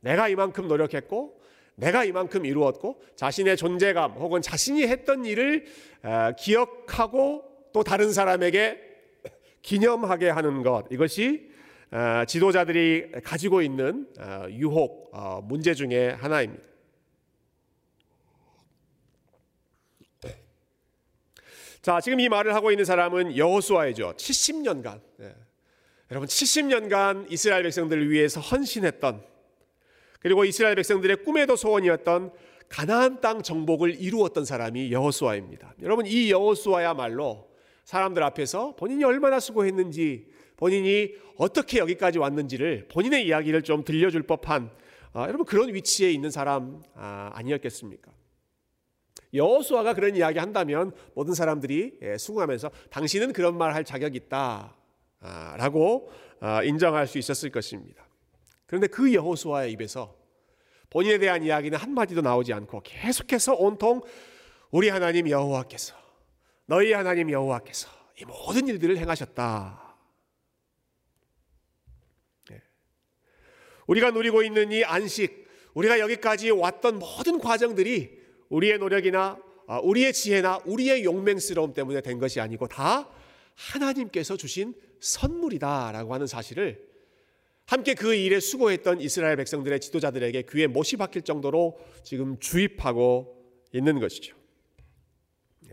내가 0.00 0.28
이만큼 0.28 0.68
노력했고, 0.68 1.40
내가 1.76 2.04
이만큼 2.04 2.44
이루었고, 2.44 3.02
자신의 3.16 3.56
존재감 3.56 4.12
혹은 4.12 4.42
자신이 4.42 4.86
했던 4.86 5.24
일을 5.24 5.64
아, 6.02 6.32
기억하고 6.32 7.44
또 7.72 7.82
다른 7.82 8.12
사람에게 8.12 8.78
기념하게 9.62 10.28
하는 10.28 10.62
것 10.62 10.84
이것이 10.90 11.50
지도자들이 12.26 13.22
가지고 13.22 13.62
있는 13.62 14.08
유혹 14.50 15.10
어, 15.14 15.40
문제 15.42 15.74
중에 15.74 16.10
하나입니다. 16.10 16.73
자, 21.84 22.00
지금 22.00 22.18
이 22.18 22.30
말을 22.30 22.54
하고 22.54 22.70
있는 22.70 22.86
사람은 22.86 23.36
여호수아이죠. 23.36 24.14
70년간. 24.16 25.02
예. 25.20 25.34
여러분 26.10 26.26
70년간 26.26 27.30
이스라엘 27.30 27.62
백성들을 27.64 28.10
위해서 28.10 28.40
헌신했던 28.40 29.22
그리고 30.18 30.46
이스라엘 30.46 30.76
백성들의 30.76 31.24
꿈에도 31.24 31.56
소원이었던 31.56 32.32
가나안 32.70 33.20
땅 33.20 33.42
정복을 33.42 34.00
이루었던 34.00 34.46
사람이 34.46 34.92
여호수아입니다. 34.92 35.74
여러분 35.82 36.06
이 36.06 36.30
여호수아야말로 36.30 37.50
사람들 37.84 38.22
앞에서 38.22 38.76
본인이 38.76 39.04
얼마나 39.04 39.38
수고했는지 39.38 40.28
본인이 40.56 41.10
어떻게 41.36 41.80
여기까지 41.80 42.18
왔는지를 42.18 42.88
본인의 42.90 43.26
이야기를 43.26 43.60
좀 43.60 43.84
들려줄 43.84 44.22
법한 44.22 44.70
아, 45.12 45.24
여러분 45.24 45.44
그런 45.44 45.74
위치에 45.74 46.10
있는 46.10 46.30
사람 46.30 46.82
아, 46.94 47.30
아니었겠습니까? 47.34 48.13
여호수아가 49.34 49.94
그런 49.94 50.16
이야기 50.16 50.38
한다면 50.38 50.92
모든 51.14 51.34
사람들이 51.34 51.98
예, 52.02 52.16
수긍하면서 52.16 52.70
당신은 52.90 53.32
그런 53.32 53.58
말 53.58 53.74
할 53.74 53.84
자격 53.84 54.14
있다라고 54.14 56.10
아, 56.40 56.62
인정할 56.62 57.06
수 57.06 57.18
있었을 57.18 57.50
것입니다. 57.50 58.06
그런데 58.66 58.86
그 58.86 59.12
여호수아의 59.12 59.72
입에서 59.72 60.16
본인에 60.90 61.18
대한 61.18 61.42
이야기는 61.42 61.76
한 61.76 61.92
마디도 61.92 62.20
나오지 62.20 62.52
않고 62.52 62.82
계속해서 62.84 63.54
온통 63.54 64.02
우리 64.70 64.88
하나님 64.88 65.28
여호와께서 65.28 65.94
너희 66.66 66.92
하나님 66.92 67.30
여호와께서 67.30 67.88
이 68.20 68.24
모든 68.24 68.68
일들을 68.68 68.96
행하셨다. 68.96 69.96
예. 72.52 72.62
우리가 73.88 74.12
누리고 74.12 74.42
있는 74.42 74.70
이 74.70 74.84
안식, 74.84 75.48
우리가 75.74 75.98
여기까지 75.98 76.50
왔던 76.50 77.00
모든 77.00 77.40
과정들이 77.40 78.23
우리의 78.48 78.78
노력이나 78.78 79.38
아, 79.66 79.78
우리의 79.78 80.12
지혜나 80.12 80.60
우리의 80.66 81.04
용맹스러움 81.04 81.72
때문에 81.72 82.00
된 82.02 82.18
것이 82.18 82.40
아니고 82.40 82.68
다 82.68 83.08
하나님께서 83.54 84.36
주신 84.36 84.74
선물이다라고 85.00 86.12
하는 86.12 86.26
사실을 86.26 86.94
함께 87.66 87.94
그 87.94 88.14
일에 88.14 88.40
수고했던 88.40 89.00
이스라엘 89.00 89.36
백성들의 89.36 89.80
지도자들에게 89.80 90.42
귀에 90.50 90.66
못이 90.66 90.96
박힐 90.96 91.22
정도로 91.22 91.78
지금 92.02 92.38
주입하고 92.38 93.42
있는 93.72 94.00
것이죠. 94.00 94.36
예. 95.66 95.70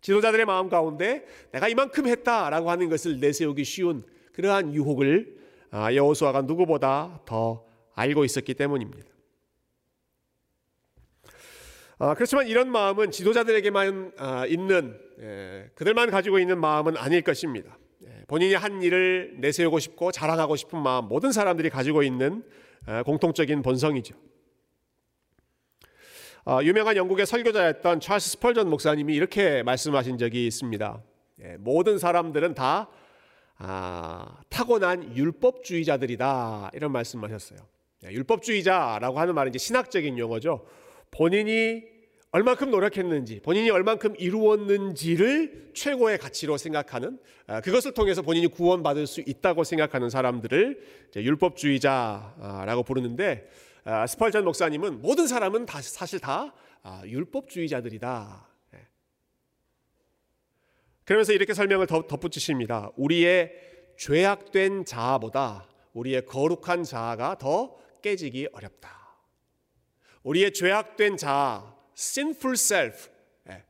지도자들의 0.00 0.46
마음 0.46 0.68
가운데 0.68 1.26
내가 1.50 1.68
이만큼 1.68 2.06
했다라고 2.06 2.70
하는 2.70 2.88
것을 2.88 3.18
내세우기 3.18 3.64
쉬운 3.64 4.04
그러한 4.32 4.72
유혹을 4.72 5.42
아, 5.70 5.92
여호수아가 5.92 6.42
누구보다 6.42 7.22
더 7.26 7.66
알고 7.94 8.24
있었기 8.24 8.54
때문입니다. 8.54 9.11
아, 12.04 12.14
그렇지만 12.14 12.48
이런 12.48 12.68
마음은 12.68 13.12
지도자들에게만 13.12 14.14
아, 14.18 14.44
있는 14.46 14.98
예, 15.20 15.70
그들만 15.76 16.10
가지고 16.10 16.40
있는 16.40 16.58
마음은 16.58 16.96
아닐 16.96 17.22
것입니다. 17.22 17.78
예, 18.04 18.24
본인이 18.26 18.54
한 18.54 18.82
일을 18.82 19.36
내세우고 19.38 19.78
싶고 19.78 20.10
자랑하고 20.10 20.56
싶은 20.56 20.80
마음 20.80 21.04
모든 21.04 21.30
사람들이 21.30 21.70
가지고 21.70 22.02
있는 22.02 22.42
아, 22.86 23.04
공통적인 23.04 23.62
본성이죠. 23.62 24.16
유명한 26.64 26.96
영국의 26.96 27.24
설교자였던 27.24 28.00
찰스 28.00 28.30
스펄전 28.30 28.68
목사님이 28.68 29.14
이렇게 29.14 29.62
말씀하신 29.62 30.18
적이 30.18 30.48
있습니다. 30.48 31.00
예, 31.44 31.56
모든 31.60 31.98
사람들은 31.98 32.54
다 32.54 32.88
타고난 34.48 35.16
율법주의자들이다 35.16 36.72
이런 36.74 36.90
말씀하셨어요. 36.90 37.60
율법주의자라고 38.02 39.20
하는 39.20 39.36
말은 39.36 39.50
이제 39.50 39.58
신학적인 39.60 40.18
용어죠. 40.18 40.66
본인이 41.12 41.91
얼만큼 42.32 42.70
노력했는지, 42.70 43.40
본인이 43.40 43.68
얼만큼 43.68 44.14
이루었는지를 44.18 45.72
최고의 45.74 46.16
가치로 46.16 46.56
생각하는 46.56 47.18
아, 47.46 47.60
그것을 47.60 47.92
통해서 47.92 48.22
본인이 48.22 48.46
구원받을 48.46 49.06
수 49.06 49.20
있다고 49.20 49.64
생각하는 49.64 50.08
사람들을 50.08 51.10
율법주의자라고 51.14 52.84
부르는데 52.84 53.50
아, 53.84 54.06
스펄전 54.06 54.44
목사님은 54.44 55.02
모든 55.02 55.26
사람은 55.26 55.66
다 55.66 55.82
사실 55.82 56.20
다 56.20 56.54
아, 56.82 57.02
율법주의자들이다. 57.04 58.48
예. 58.76 58.78
그러면서 61.04 61.34
이렇게 61.34 61.52
설명을 61.52 61.86
덧붙이십니다. 61.86 62.92
우리의 62.96 63.52
죄악된 63.98 64.86
자아보다 64.86 65.68
우리의 65.92 66.24
거룩한 66.24 66.84
자아가 66.84 67.36
더 67.36 67.76
깨지기 68.00 68.48
어렵다. 68.54 68.90
우리의 70.22 70.54
죄악된 70.54 71.18
자아, 71.18 71.81
sinful 71.96 72.54
self, 72.54 73.10
예. 73.48 73.64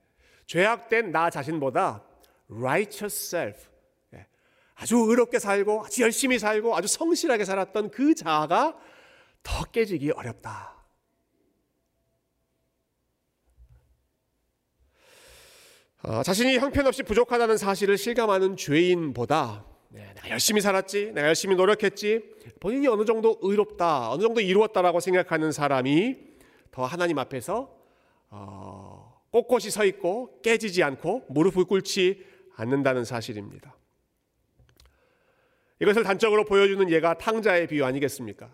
죄악된 0.46 1.10
나 1.10 1.30
자신보다 1.30 2.04
righteous 2.50 3.34
self, 3.34 3.68
예. 4.14 4.26
아주 4.74 4.96
의롭게 4.96 5.38
살고 5.38 5.84
아주 5.84 6.02
열심히 6.02 6.38
살고 6.38 6.76
아주 6.76 6.88
성실하게 6.88 7.44
살았던 7.44 7.90
그 7.90 8.14
자아가 8.14 8.78
더 9.42 9.64
깨지기 9.64 10.12
어렵다. 10.12 10.72
어, 16.04 16.22
자신이 16.24 16.58
형편없이 16.58 17.04
부족하다는 17.04 17.56
사실을 17.56 17.96
실감하는 17.96 18.56
죄인보다 18.56 19.64
네, 19.94 20.10
내가 20.14 20.30
열심히 20.30 20.62
살았지, 20.62 21.12
내가 21.12 21.28
열심히 21.28 21.54
노력했지, 21.54 22.22
본인이 22.60 22.88
어느 22.88 23.04
정도 23.04 23.38
의롭다, 23.42 24.10
어느 24.10 24.22
정도 24.22 24.40
이루었다라고 24.40 25.00
생각하는 25.00 25.52
사람이 25.52 26.16
더 26.70 26.84
하나님 26.84 27.18
앞에서 27.18 27.76
어, 28.34 29.20
꼿꼿이 29.30 29.70
서 29.70 29.84
있고 29.84 30.40
깨지지 30.40 30.82
않고 30.82 31.26
무릎을 31.28 31.64
꿇지 31.64 32.24
않는다는 32.56 33.04
사실입니다. 33.04 33.76
이것을 35.80 36.02
단적으로 36.02 36.44
보여주는 36.44 36.90
예가 36.90 37.18
탕자의 37.18 37.66
비유 37.66 37.84
아니겠습니까? 37.84 38.50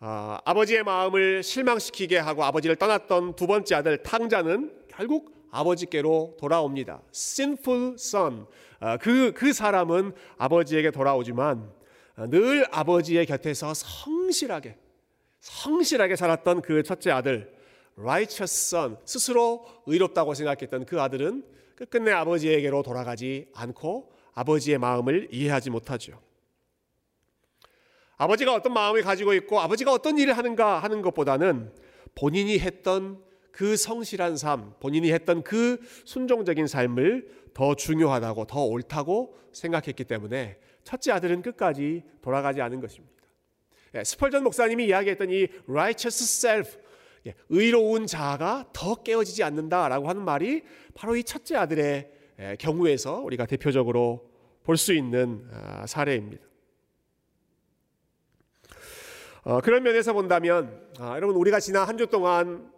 아, 0.00 0.40
아버지의 0.44 0.82
마음을 0.82 1.42
실망시키게 1.42 2.18
하고 2.18 2.44
아버지를 2.44 2.76
떠났던 2.76 3.36
두 3.36 3.46
번째 3.46 3.74
아들 3.76 4.02
탕자는 4.02 4.86
결국 4.88 5.48
아버지께로 5.50 6.36
돌아옵니다. 6.38 7.02
sinful 7.14 7.94
son. 7.94 8.46
아, 8.78 8.96
그, 8.98 9.32
그 9.32 9.52
사람은 9.52 10.12
아버지에게 10.36 10.90
돌아오지만 10.90 11.70
아, 12.16 12.26
늘 12.26 12.66
아버지의 12.70 13.24
곁에서 13.24 13.72
성실하게, 13.72 14.76
성실하게 15.40 16.16
살았던 16.16 16.62
그 16.62 16.82
첫째 16.82 17.10
아들, 17.10 17.59
righteous 18.00 18.74
son. 18.74 18.96
스스로 19.04 19.66
의롭다고 19.86 20.34
생각했던 20.34 20.86
그 20.86 21.00
아들은 21.00 21.44
끝끝내 21.76 22.12
아버지에게로 22.12 22.82
돌아가지 22.82 23.48
않고 23.54 24.12
아버지의 24.34 24.78
마음을 24.78 25.28
이해하지 25.30 25.70
못하죠. 25.70 26.20
아버지가 28.16 28.52
어떤 28.52 28.74
마음을 28.74 29.02
가지고 29.02 29.32
있고 29.34 29.60
아버지가 29.60 29.92
어떤 29.92 30.18
일을 30.18 30.36
하는가 30.36 30.78
하는 30.78 31.00
것보다는 31.00 31.72
본인이 32.14 32.58
했던 32.58 33.22
그 33.50 33.76
성실한 33.76 34.36
삶, 34.36 34.74
본인이 34.80 35.12
했던 35.12 35.42
그 35.42 35.78
순종적인 36.04 36.66
삶을 36.66 37.28
더 37.54 37.74
중요하다고, 37.74 38.46
더 38.46 38.64
옳다고 38.64 39.36
생각했기 39.52 40.04
때문에 40.04 40.58
첫째 40.84 41.12
아들은 41.12 41.42
끝까지 41.42 42.04
돌아가지 42.22 42.60
않은 42.60 42.80
것입니다. 42.80 43.20
예, 43.94 44.04
스펄전 44.04 44.44
목사님이 44.44 44.86
이야기했던 44.86 45.30
이 45.30 45.48
righteous 45.66 46.46
self, 46.46 46.78
예, 46.78 46.82
의로운 47.48 48.06
자아가 48.06 48.68
더 48.72 48.94
깨어지지 48.96 49.42
않는다라고 49.42 50.08
하는 50.08 50.24
말이 50.24 50.62
바로 50.94 51.16
이 51.16 51.24
첫째 51.24 51.56
아들의 51.56 52.10
예, 52.40 52.56
경우에서 52.58 53.16
우리가 53.20 53.46
대표적으로 53.46 54.30
볼 54.62 54.76
수 54.76 54.92
있는 54.94 55.46
아, 55.52 55.84
사례입니다. 55.86 56.42
어, 59.42 59.60
그런 59.60 59.82
면에서 59.82 60.12
본다면 60.12 60.80
아, 60.98 61.16
여러분 61.16 61.36
우리가 61.36 61.60
지난 61.60 61.88
한 61.88 61.96
주 61.98 62.06
동안 62.06 62.70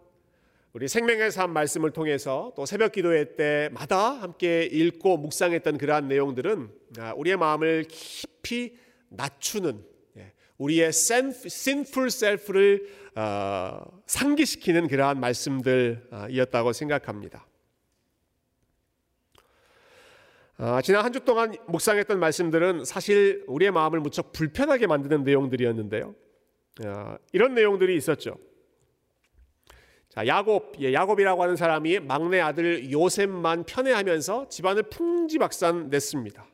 우리 0.73 0.89
생명의 0.89 1.31
삶 1.31 1.51
말씀을 1.53 1.91
통해서 1.91 2.53
또 2.57 2.65
새벽 2.65 2.93
기도회 2.93 3.37
때마다 3.37 4.13
함께 4.13 4.63
읽고 4.65 5.19
묵상했던 5.19 5.77
그러한 5.77 6.09
내용들은 6.09 6.71
아, 6.99 7.13
우리의 7.15 7.37
마음을 7.37 7.85
깊이 7.89 8.79
낮추는 9.11 9.85
예, 9.85 9.92
우리의 10.63 10.89
sinful 10.89 12.07
self를 12.07 12.87
어, 13.17 13.81
상기시키는 14.07 14.87
그러한 14.89 15.19
말씀들이었다고 15.21 16.73
생각합니다. 16.73 17.47
아, 20.59 20.81
지난 20.83 21.05
한 21.05 21.13
주 21.13 21.21
동안 21.21 21.53
묵상했던 21.67 22.21
말씀들은 22.21 22.85
사실 22.85 23.45
우리의 23.49 23.73
마음을 23.73 24.01
무척 24.01 24.33
불편하게 24.33 24.87
만드는 24.87 25.25
내용들이었는데요. 25.25 26.15
아, 26.85 27.19
이런 27.33 27.55
내용들이 27.55 27.97
있었죠. 27.97 28.37
자, 30.09 30.27
야곱, 30.27 30.75
예, 30.81 30.93
야곱이라고 30.93 31.43
하는 31.43 31.57
사람이 31.57 32.01
막내 32.01 32.39
아들 32.41 32.93
요셉만 32.93 33.65
편애하면서 33.65 34.49
집안을 34.51 34.85
풍지박산 34.85 35.89
냈습니다. 35.89 36.47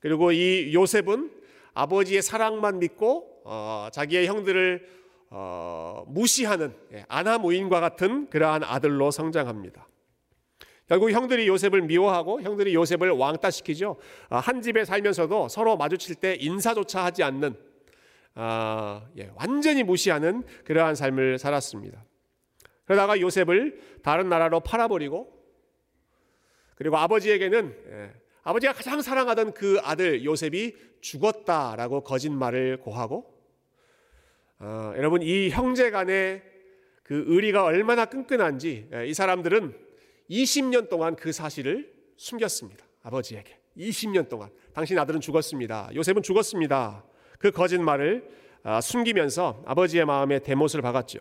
그리고 0.00 0.30
이 0.30 0.72
요셉은 0.72 1.37
아버지의 1.78 2.22
사랑만 2.22 2.80
믿고 2.80 3.42
어, 3.44 3.88
자기의 3.92 4.26
형들을 4.26 4.98
어, 5.30 6.04
무시하는 6.08 6.74
예, 6.92 7.04
아나무인과 7.08 7.80
같은 7.80 8.28
그러한 8.30 8.64
아들로 8.64 9.12
성장합니다. 9.12 9.86
결국 10.88 11.12
형들이 11.12 11.46
요셉을 11.46 11.82
미워하고 11.82 12.42
형들이 12.42 12.74
요셉을 12.74 13.10
왕따시키죠. 13.10 13.96
어, 14.30 14.36
한 14.36 14.60
집에 14.60 14.84
살면서도 14.84 15.48
서로 15.48 15.76
마주칠 15.76 16.16
때 16.16 16.36
인사조차 16.40 17.04
하지 17.04 17.22
않는 17.22 17.54
어, 18.34 19.06
예, 19.16 19.30
완전히 19.36 19.84
무시하는 19.84 20.42
그러한 20.64 20.96
삶을 20.96 21.38
살았습니다. 21.38 22.04
그러다가 22.86 23.20
요셉을 23.20 24.00
다른 24.02 24.28
나라로 24.28 24.60
팔아버리고 24.60 25.32
그리고 26.74 26.96
아버지에게는 26.96 27.76
예, 27.88 28.12
아버지가 28.42 28.72
가장 28.72 29.02
사랑하던 29.02 29.52
그 29.52 29.78
아들 29.82 30.24
요셉이 30.24 30.76
죽었다라고 31.00 32.02
거짓말을 32.02 32.78
고하고 32.78 33.34
어, 34.60 34.92
여러분 34.96 35.22
이 35.22 35.50
형제 35.50 35.90
간의 35.90 36.42
그 37.02 37.24
의리가 37.26 37.64
얼마나 37.64 38.04
끈끈한지 38.04 38.88
예, 38.92 39.06
이 39.06 39.14
사람들은 39.14 39.74
20년 40.30 40.88
동안 40.88 41.16
그 41.16 41.32
사실을 41.32 41.92
숨겼습니다. 42.16 42.84
아버지에게 43.02 43.58
20년 43.76 44.28
동안 44.28 44.50
당신 44.74 44.98
아들은 44.98 45.20
죽었습니다. 45.20 45.90
요셉은 45.94 46.22
죽었습니다. 46.22 47.04
그 47.38 47.50
거짓말을 47.50 48.28
아, 48.64 48.80
숨기면서 48.80 49.62
아버지의 49.66 50.04
마음에 50.04 50.40
대못을 50.40 50.82
박았죠. 50.82 51.20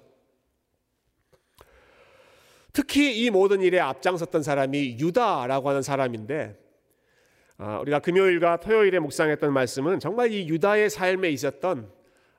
특히 2.74 3.24
이 3.24 3.30
모든 3.30 3.62
일에 3.62 3.80
앞장섰던 3.80 4.44
사람이 4.44 4.98
유다라고 5.00 5.70
하는 5.70 5.82
사람인데 5.82 6.60
아, 6.60 6.67
우리가 7.58 8.00
금요일과 8.00 8.58
토요일에 8.58 9.00
묵상했던 9.00 9.52
말씀은 9.52 10.00
정말 10.00 10.32
이 10.32 10.48
유다의 10.48 10.90
삶에 10.90 11.30
있었던 11.30 11.92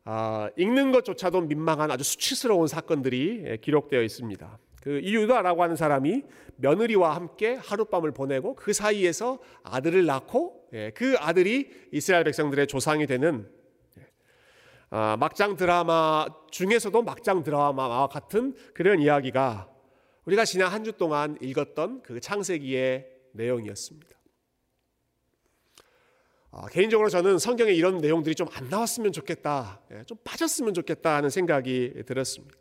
아, 0.04 0.48
읽는 0.56 0.92
것조차도 0.92 1.42
민망한 1.42 1.90
아주 1.90 2.02
수치스러운 2.02 2.66
사건들이 2.66 3.42
예, 3.44 3.56
기록되어 3.58 4.00
있습니다. 4.02 4.58
그 4.80 5.00
이유다라고 5.00 5.62
하는 5.62 5.76
사람이 5.76 6.22
며느리와 6.56 7.14
함께 7.14 7.56
하룻밤을 7.56 8.12
보내고 8.12 8.54
그 8.54 8.72
사이에서 8.72 9.38
아들을 9.64 10.06
낳고 10.06 10.68
예, 10.72 10.92
그 10.92 11.16
아들이 11.18 11.70
이스라엘 11.92 12.24
백성들의 12.24 12.68
조상이 12.68 13.06
되는 13.06 13.50
예, 13.98 14.06
아, 14.88 15.18
막장 15.18 15.56
드라마 15.56 16.26
중에서도 16.50 17.02
막장 17.02 17.42
드라마와 17.42 18.06
같은 18.08 18.54
그런 18.72 19.00
이야기가 19.00 19.68
우리가 20.24 20.44
지난 20.46 20.72
한 20.72 20.84
주 20.84 20.92
동안 20.92 21.36
읽었던 21.42 22.02
그 22.02 22.20
창세기의 22.20 23.06
내용이었습니다. 23.32 24.17
아, 26.50 26.66
개인적으로 26.68 27.08
저는 27.10 27.38
성경에 27.38 27.72
이런 27.72 27.98
내용들이 27.98 28.34
좀 28.34 28.48
안 28.52 28.68
나왔으면 28.68 29.12
좋겠다, 29.12 29.80
예, 29.92 30.02
좀 30.04 30.16
빠졌으면 30.24 30.74
좋겠다 30.74 31.16
하는 31.16 31.30
생각이 31.30 32.02
들었습니다. 32.06 32.56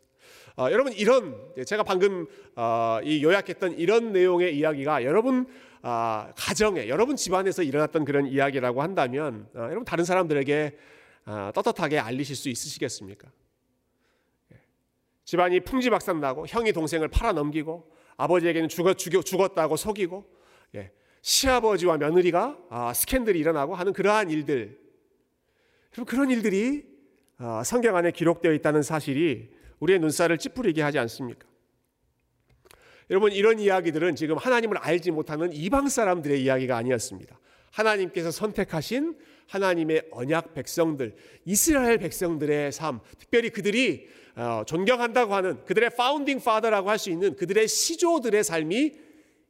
아, 0.56 0.70
여러분 0.70 0.92
이런 0.92 1.54
제가 1.66 1.82
방금 1.82 2.26
어, 2.56 2.98
이 3.02 3.22
요약했던 3.22 3.78
이런 3.78 4.12
내용의 4.12 4.56
이야기가 4.58 5.04
여러분 5.04 5.46
아, 5.82 6.32
가정에 6.36 6.88
여러분 6.88 7.16
집안에서 7.16 7.62
일어났던 7.62 8.04
그런 8.04 8.26
이야기라고 8.26 8.82
한다면 8.82 9.48
아, 9.54 9.64
여러분 9.64 9.84
다른 9.84 10.04
사람들에게 10.04 10.76
아, 11.24 11.52
떳떳하게 11.54 11.98
알리실 11.98 12.36
수 12.36 12.48
있으시겠습니까? 12.48 13.28
집안이 15.24 15.60
풍지박산 15.60 16.20
나고 16.20 16.46
형이 16.46 16.72
동생을 16.72 17.08
팔아 17.08 17.32
넘기고 17.32 17.90
아버지에게는 18.16 18.68
죽었, 18.70 18.96
죽었다고 18.96 19.76
속이고 19.76 20.24
예, 20.74 20.90
시아버지와 21.22 21.98
며느리가 21.98 22.58
아, 22.70 22.92
스캔들이 22.94 23.38
일어나고 23.38 23.74
하는 23.74 23.92
그러한 23.92 24.30
일들 24.30 24.78
그런 26.06 26.30
일들이 26.30 26.84
아, 27.38 27.62
성경 27.64 27.96
안에 27.96 28.10
기록되어 28.10 28.52
있다는 28.52 28.82
사실이 28.82 29.50
우리의 29.80 29.98
눈살을 30.00 30.38
찌푸리게 30.38 30.82
하지 30.82 30.98
않습니까? 30.98 31.46
여러분 33.10 33.32
이런 33.32 33.58
이야기들은 33.58 34.16
지금 34.16 34.36
하나님을 34.36 34.76
알지 34.78 35.12
못하는 35.12 35.52
이방 35.52 35.88
사람들의 35.88 36.42
이야기가 36.42 36.76
아니었습니다. 36.76 37.38
하나님께서 37.70 38.30
선택하신 38.30 39.16
하나님의 39.46 40.08
언약 40.10 40.52
백성들, 40.54 41.14
이스라엘 41.44 41.98
백성들의 41.98 42.72
삶, 42.72 43.00
특별히 43.18 43.50
그들이 43.50 44.08
어, 44.36 44.62
존경한다고 44.66 45.34
하는 45.34 45.64
그들의 45.64 45.90
파운딩 45.96 46.40
파더라고 46.40 46.90
할 46.90 46.98
수 46.98 47.10
있는 47.10 47.34
그들의 47.34 47.66
시조들의 47.66 48.44
삶이 48.44 49.07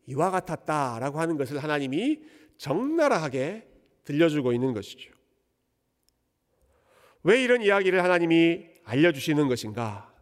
이와 0.09 0.31
같았다라고 0.31 1.21
하는 1.21 1.37
것을 1.37 1.63
하나님이 1.63 2.23
적나라하게 2.57 3.69
들려주고 4.05 4.53
있는 4.53 4.73
것이죠. 4.73 5.13
왜 7.23 7.43
이런 7.43 7.63
이야기를 7.63 8.03
하나님이 8.03 8.67
알려주시는 8.85 9.49
것인가? 9.49 10.13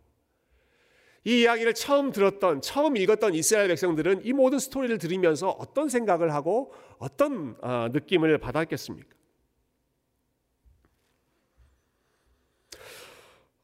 이 1.25 1.43
이야기를 1.43 1.75
처음 1.75 2.13
들었던, 2.13 2.63
처음 2.63 2.97
읽었던 2.97 3.35
이스라엘 3.35 3.69
백성들은 3.69 4.25
이 4.25 4.33
모든 4.33 4.59
스토리를 4.59 4.97
들으면서 4.99 5.51
어떤 5.51 5.89
생각을 5.89 6.33
하고 6.35 6.73
어떤 6.99 7.57
어, 7.63 7.89
느낌을 7.93 8.39
받았겠습니까? 8.39 9.16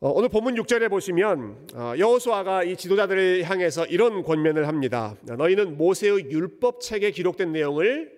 오늘 0.05 0.29
본문 0.29 0.57
6절에 0.57 0.91
보시면 0.91 1.69
어, 1.75 1.93
여호수아가 1.97 2.65
이 2.65 2.77
지도자들을 2.77 3.45
향해서 3.45 3.87
이런 3.87 4.25
권면을 4.25 4.67
합니다. 4.67 5.15
너희는 5.21 5.77
모세의 5.77 6.29
율법 6.29 6.81
책에 6.81 7.12
기록된 7.12 7.53
내용을 7.53 8.11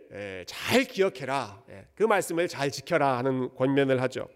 잘 0.46 0.84
기억해라. 0.84 1.62
예, 1.68 1.84
그 1.94 2.04
말씀을 2.04 2.48
잘 2.48 2.70
지켜라 2.70 3.18
하는 3.18 3.54
권면을 3.54 4.00
하죠. 4.00 4.28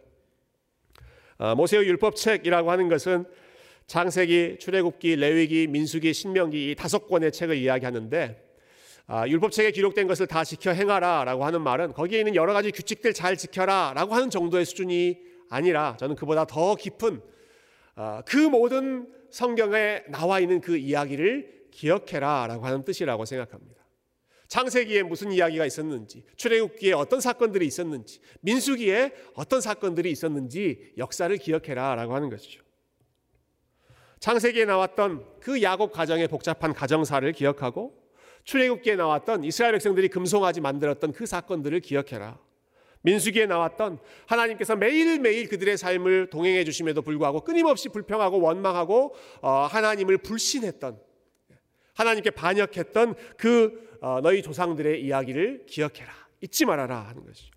어, 1.39 1.55
모세의 1.55 1.87
율법 1.87 2.17
책이라고 2.17 2.71
하는 2.71 2.91
것은 2.91 3.25
창세기, 3.87 4.59
출애굽기, 4.61 5.17
레위기, 5.17 5.69
민수기, 5.69 6.13
신명기 6.13 6.73
이 6.73 6.75
다섯 6.75 7.07
권의 7.07 7.33
책을 7.33 7.57
이야기하는데 7.57 8.45
아, 9.07 9.27
율법책에 9.27 9.71
기록된 9.71 10.07
것을 10.07 10.27
다 10.27 10.45
지켜 10.45 10.73
행하라라고 10.73 11.47
하는 11.47 11.63
말은 11.63 11.95
거기에 11.95 12.19
있는 12.19 12.35
여러 12.35 12.53
가지 12.53 12.71
규칙들 12.71 13.15
잘 13.15 13.39
지켜라라고 13.39 14.15
하는 14.15 14.29
정도의 14.29 14.67
수준이 14.67 15.17
아니라 15.49 15.97
저는 15.99 16.15
그보다 16.15 16.45
더 16.45 16.75
깊은 16.75 17.23
아, 17.23 17.38
그 18.27 18.37
모든 18.37 19.13
성경에 19.31 20.03
나와 20.09 20.41
있는 20.41 20.61
그 20.61 20.77
이야기를 20.77 21.69
기억해라라고 21.71 22.65
하는 22.65 22.85
뜻이라고 22.85 23.25
생각합니다. 23.25 23.79
창세기에 24.49 25.03
무슨 25.03 25.31
이야기가 25.31 25.67
있었는지, 25.67 26.25
출애굽기에 26.37 26.95
어떤 26.95 27.21
사건들이 27.21 27.67
있었는지, 27.67 28.21
민수기에 28.41 29.13
어떤 29.35 29.61
사건들이 29.61 30.11
있었는지 30.11 30.93
역사를 30.97 31.37
기억해라라고 31.37 32.15
하는 32.15 32.31
것이죠. 32.31 32.63
창세기에 34.21 34.65
나왔던 34.65 35.25
그 35.41 35.63
야곱 35.63 35.93
가정의 35.93 36.29
복잡한 36.29 36.73
가정사를 36.73 37.31
기억하고 37.33 37.95
출애굽기에 38.45 38.97
나왔던 38.97 39.45
이스라엘 39.45 39.73
백성들이 39.73 40.09
금송아지 40.09 40.61
만들었던 40.61 41.13
그 41.13 41.27
사건들을 41.27 41.81
기억해라. 41.81 42.39
민수기에 43.09 43.47
나왔던 43.47 43.99
하나님께서 44.27 44.77
매일매일 44.77 45.49
그들의 45.49 45.79
삶을 45.79 46.29
동행해 46.31 46.65
주심에도 46.65 47.01
불구하고 47.01 47.41
끊임없이 47.41 47.89
불평하고 47.89 48.41
원망하고 48.41 49.15
어, 49.41 49.69
하나님을 49.71 50.19
불신했던 50.19 51.01
하나님께 51.95 52.31
반역했던 52.31 53.15
그 53.39 53.89
어, 54.01 54.21
너희 54.21 54.43
조상들의 54.43 55.03
이야기를 55.03 55.65
기억해라. 55.67 56.13
잊지 56.41 56.67
말아라 56.67 57.01
하는 57.01 57.25
것이죠. 57.25 57.51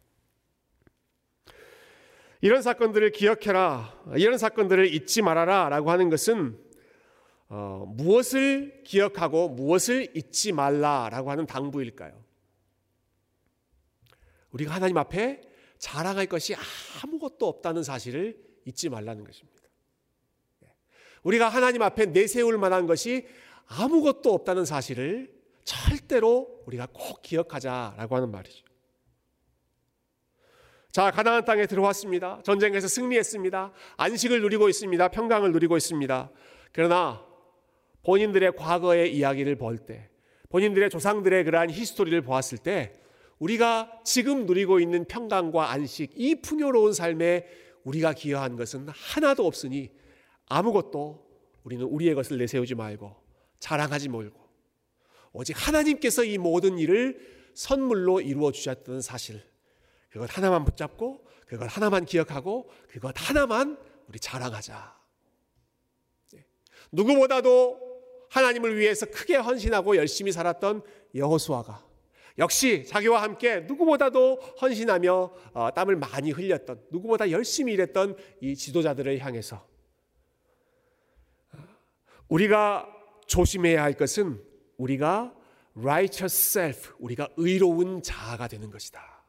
이런 2.40 2.62
사건들을 2.62 3.12
기억해라. 3.12 3.94
이런 4.16 4.38
사건들을 4.38 4.92
잊지 4.94 5.22
말아라. 5.22 5.70
라고 5.70 5.92
하는 5.92 6.10
것은 6.10 6.58
어, 7.50 7.86
무엇을 7.96 8.82
기억하고 8.84 9.50
무엇을 9.50 10.16
잊지 10.16 10.54
말라라고 10.54 11.30
하는 11.30 11.46
당부일까요? 11.46 12.31
우리가 14.52 14.74
하나님 14.74 14.98
앞에 14.98 15.42
자랑할 15.78 16.28
것이 16.28 16.56
아무것도 17.04 17.48
없다는 17.48 17.84
사실을 17.84 18.38
잊지 18.66 18.90
말라는 18.90 19.24
것입니다. 19.24 19.62
예. 20.64 20.68
우리가 21.24 21.50
하나님 21.50 21.82
앞에 21.82 22.08
내세울 22.08 22.58
만한 22.58 22.86
것이 22.86 23.28
아무것도 23.66 24.34
없다는 24.34 24.66
사실을 24.66 25.34
절대로 25.64 26.64
우리가 26.66 26.88
꼭 26.92 27.22
기억하자라고 27.22 28.16
하는 28.16 28.32
말이죠. 28.32 28.66
자, 30.92 31.10
가나안 31.10 31.46
땅에 31.46 31.68
들어왔습니다. 31.68 32.42
전쟁에서 32.44 32.88
승리했습니다. 32.88 33.72
안식을 33.96 34.42
누리고 34.42 34.68
있습니다. 34.68 35.08
평강을 35.08 35.54
누리고 35.54 35.78
있습니다. 35.78 36.30
그러나 36.74 37.26
본인들의 38.04 38.56
과거의 38.58 39.16
이야기를 39.16 39.56
볼 39.56 39.78
때, 39.78 40.10
본인들의 40.50 40.90
조상들의 40.90 41.46
그러한 41.46 41.70
히스토리를 41.70 42.22
보았을 42.24 42.58
때, 42.58 43.01
우리가 43.42 44.02
지금 44.06 44.46
누리고 44.46 44.80
있는 44.80 45.04
평강과 45.06 45.72
안식, 45.72 46.12
이 46.16 46.42
풍요로운 46.42 46.94
삶에 46.94 47.48
우리가 47.84 48.14
기여한 48.14 48.56
것은 48.56 48.88
하나도 48.90 49.48
없으니 49.48 49.90
아무것도 50.46 51.28
우리는 51.64 51.84
우리의 51.84 52.14
것을 52.14 52.38
내세우지 52.38 52.76
말고 52.76 53.16
자랑하지 53.60 54.10
말고 54.10 54.40
오직 55.34 55.54
하나님께서 55.54 56.24
이 56.24 56.38
모든 56.38 56.78
일을 56.78 57.52
선물로 57.56 58.22
이루어 58.22 58.52
주셨다는 58.52 59.02
사실 59.02 59.42
그것 60.10 60.38
하나만 60.38 60.64
붙잡고 60.64 61.26
그것 61.48 61.66
하나만 61.66 62.06
기억하고 62.06 62.70
그것 62.90 63.14
하나만 63.18 63.78
우리 64.08 64.20
자랑하자. 64.20 64.96
네. 66.34 66.46
누구보다도 66.92 67.80
하나님을 68.30 68.78
위해서 68.78 69.08
크게 69.08 69.38
헌신하고 69.38 69.96
열심히 69.96 70.32
살았던 70.32 70.84
여호수아가 71.16 71.91
역시 72.38 72.86
자기와 72.86 73.22
함께 73.22 73.62
누구보다도 73.62 74.36
헌신하며 74.62 75.34
어, 75.54 75.72
땀을 75.74 75.96
많이 75.96 76.32
흘렸던 76.32 76.82
누구보다 76.92 77.30
열심히 77.32 77.74
일했던 77.74 78.16
이 78.42 78.56
지도자들을 78.56 79.20
향해서 79.20 79.68
어, 81.54 81.58
우리가 82.30 82.88
조심해야 83.28 83.82
할 83.82 83.94
것은 83.94 84.42
우리가 84.78 85.36
righteous 85.78 86.58
self, 86.58 86.94
우리가 87.00 87.30
의로운 87.38 88.02
자아가 88.02 88.48
되는 88.48 88.70
것이다. 88.70 89.24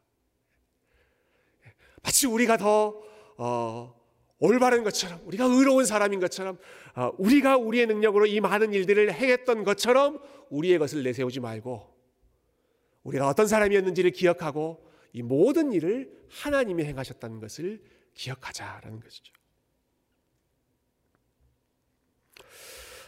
마치 2.02 2.26
우리가 2.26 2.56
더 2.56 3.00
어, 3.36 3.94
올바른 4.38 4.82
것처럼 4.82 5.20
우리가 5.24 5.44
의로운 5.44 5.84
사람인 5.84 6.18
것처럼 6.18 6.58
어, 6.96 7.12
우리가 7.18 7.56
우리의 7.56 7.86
능력으로 7.86 8.26
이 8.26 8.40
많은 8.40 8.72
일들을 8.72 9.12
행했던 9.12 9.62
것처럼 9.64 10.20
우리의 10.50 10.78
것을 10.78 11.02
내세우지 11.04 11.40
말고 11.40 11.91
우리가 13.04 13.28
어떤 13.28 13.46
사람이었는지를 13.46 14.10
기억하고 14.10 14.88
이 15.12 15.22
모든 15.22 15.72
일을 15.72 16.10
하나님이 16.28 16.84
행하셨다는 16.84 17.40
것을 17.40 17.82
기억하자라는 18.14 19.00
것이죠. 19.00 19.32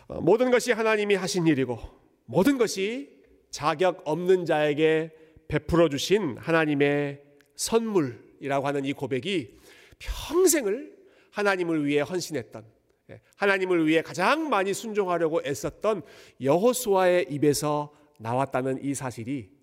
어, 0.06 0.20
모든 0.20 0.50
것이 0.50 0.72
하나님이 0.72 1.14
하신 1.14 1.46
일이고 1.46 1.78
모든 2.26 2.58
것이 2.58 3.22
자격 3.50 4.02
없는 4.04 4.44
자에게 4.44 5.12
베풀어 5.48 5.88
주신 5.88 6.36
하나님의 6.38 7.22
선물 7.56 8.22
이라고 8.40 8.66
하는 8.66 8.84
이 8.84 8.92
고백이 8.92 9.58
평생을 9.98 10.94
하나님을 11.30 11.86
위해 11.86 12.00
헌신했던 12.00 12.64
예, 13.10 13.20
하나님을 13.36 13.86
위해 13.86 14.02
가장 14.02 14.48
많이 14.48 14.74
순종하려고 14.74 15.42
애썼던 15.44 16.02
여호수아의 16.40 17.26
입에서 17.30 17.94
나왔다는 18.18 18.82
이 18.84 18.94
사실이 18.94 19.53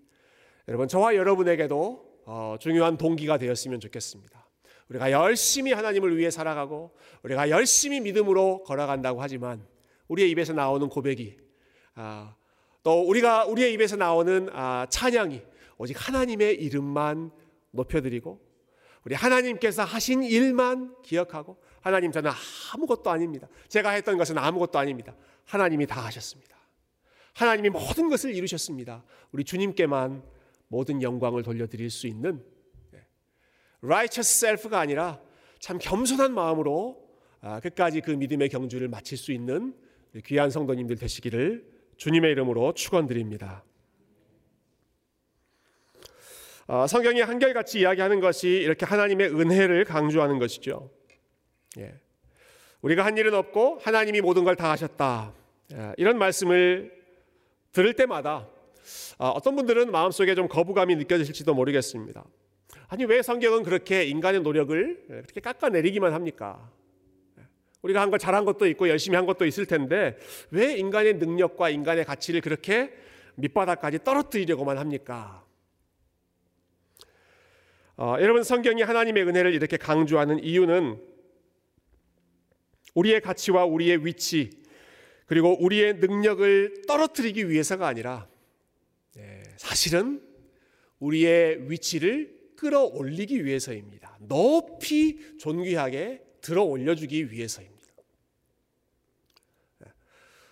여러분 0.71 0.87
저와 0.87 1.15
여러분에게도 1.15 2.21
어, 2.23 2.55
중요한 2.57 2.95
동기가 2.95 3.37
되었으면 3.37 3.81
좋겠습니다. 3.81 4.47
우리가 4.87 5.11
열심히 5.11 5.73
하나님을 5.73 6.17
위해 6.17 6.31
살아가고 6.31 6.91
우리가 7.23 7.49
열심히 7.49 7.99
믿음으로 7.99 8.63
걸어간다고 8.63 9.21
하지만 9.21 9.67
우리의 10.07 10.29
입에서 10.29 10.53
나오는 10.53 10.87
고백이 10.87 11.35
아, 11.95 12.35
또 12.83 13.01
우리가 13.01 13.47
우리의 13.47 13.73
입에서 13.73 13.97
나오는 13.97 14.47
아, 14.53 14.87
찬양이 14.89 15.41
오직 15.77 16.07
하나님의 16.07 16.55
이름만 16.63 17.31
높여드리고 17.71 18.39
우리 19.03 19.13
하나님께서 19.13 19.83
하신 19.83 20.23
일만 20.23 20.95
기억하고 21.03 21.57
하나님 21.81 22.13
저는 22.13 22.31
아무것도 22.73 23.09
아닙니다. 23.09 23.49
제가 23.67 23.89
했던 23.89 24.17
것은 24.17 24.37
아무것도 24.37 24.79
아닙니다. 24.79 25.17
하나님이 25.43 25.85
다 25.85 26.05
하셨습니다. 26.05 26.55
하나님이 27.33 27.71
모든 27.71 28.07
것을 28.07 28.33
이루셨습니다. 28.33 29.03
우리 29.33 29.43
주님께만 29.43 30.23
모든 30.71 31.01
영광을 31.01 31.43
돌려드릴 31.43 31.89
수 31.89 32.07
있는 32.07 32.41
네. 32.91 33.05
righteous 33.83 34.45
self가 34.45 34.79
아니라 34.79 35.19
참 35.59 35.77
겸손한 35.77 36.33
마음으로 36.33 37.09
아, 37.41 37.59
끝까지 37.59 37.99
그 37.99 38.11
믿음의 38.11 38.47
경주를 38.47 38.87
마칠 38.87 39.17
수 39.17 39.33
있는 39.33 39.75
귀한 40.25 40.49
성도님들 40.49 40.95
되시기를 40.95 41.69
주님의 41.97 42.31
이름으로 42.31 42.73
축원드립니다. 42.73 43.65
어, 46.67 46.87
성경이 46.87 47.19
한결같이 47.19 47.81
이야기하는 47.81 48.21
것이 48.21 48.47
이렇게 48.47 48.85
하나님의 48.85 49.27
은혜를 49.27 49.83
강조하는 49.83 50.39
것이죠. 50.39 50.89
예. 51.79 51.99
우리가 52.81 53.03
한 53.03 53.17
일은 53.17 53.33
없고 53.33 53.79
하나님이 53.81 54.21
모든 54.21 54.45
걸 54.45 54.55
다 54.55 54.71
하셨다. 54.71 55.33
예. 55.73 55.93
이런 55.97 56.17
말씀을 56.17 56.93
들을 57.73 57.93
때마다 57.93 58.47
어, 59.17 59.29
어떤 59.29 59.55
분들은 59.55 59.91
마음속에 59.91 60.35
좀 60.35 60.47
거부감이 60.47 60.95
느껴지실지도 60.95 61.53
모르겠습니다. 61.53 62.23
아니 62.87 63.05
왜 63.05 63.21
성경은 63.21 63.63
그렇게 63.63 64.03
인간의 64.05 64.41
노력을 64.41 65.03
그렇게 65.07 65.39
깎아내리기만 65.41 66.13
합니까? 66.13 66.71
예. 67.39 67.43
우리가 67.81 68.01
한 68.01 68.09
걸 68.09 68.19
잘한 68.19 68.45
것도 68.45 68.67
있고 68.67 68.89
열심히 68.89 69.15
한 69.15 69.25
것도 69.25 69.45
있을 69.45 69.65
텐데 69.65 70.17
왜 70.49 70.75
인간의 70.77 71.15
능력과 71.15 71.69
인간의 71.69 72.05
가치를 72.05 72.41
그렇게 72.41 72.93
밑바닥까지 73.35 74.03
떨어뜨리려고만 74.03 74.77
합니까? 74.77 75.45
어, 77.97 78.15
여러분 78.19 78.43
성경이 78.43 78.81
하나님의 78.81 79.23
은혜를 79.23 79.53
이렇게 79.53 79.77
강조하는 79.77 80.43
이유는 80.43 80.99
우리의 82.95 83.21
가치와 83.21 83.65
우리의 83.65 84.05
위치 84.05 84.49
그리고 85.27 85.55
우리의 85.63 85.95
능력을 85.95 86.83
떨어뜨리기 86.87 87.49
위해서가 87.49 87.87
아니라 87.87 88.27
예, 88.27 88.30
사실은 89.57 90.21
우리의 90.99 91.69
위치를 91.69 92.39
끌어올리기 92.55 93.43
위해서입니다. 93.45 94.17
높이 94.19 95.37
존귀하게 95.39 96.21
들어 96.41 96.63
올려주기 96.63 97.31
위해서입니다. 97.31 97.81
예, 99.83 99.91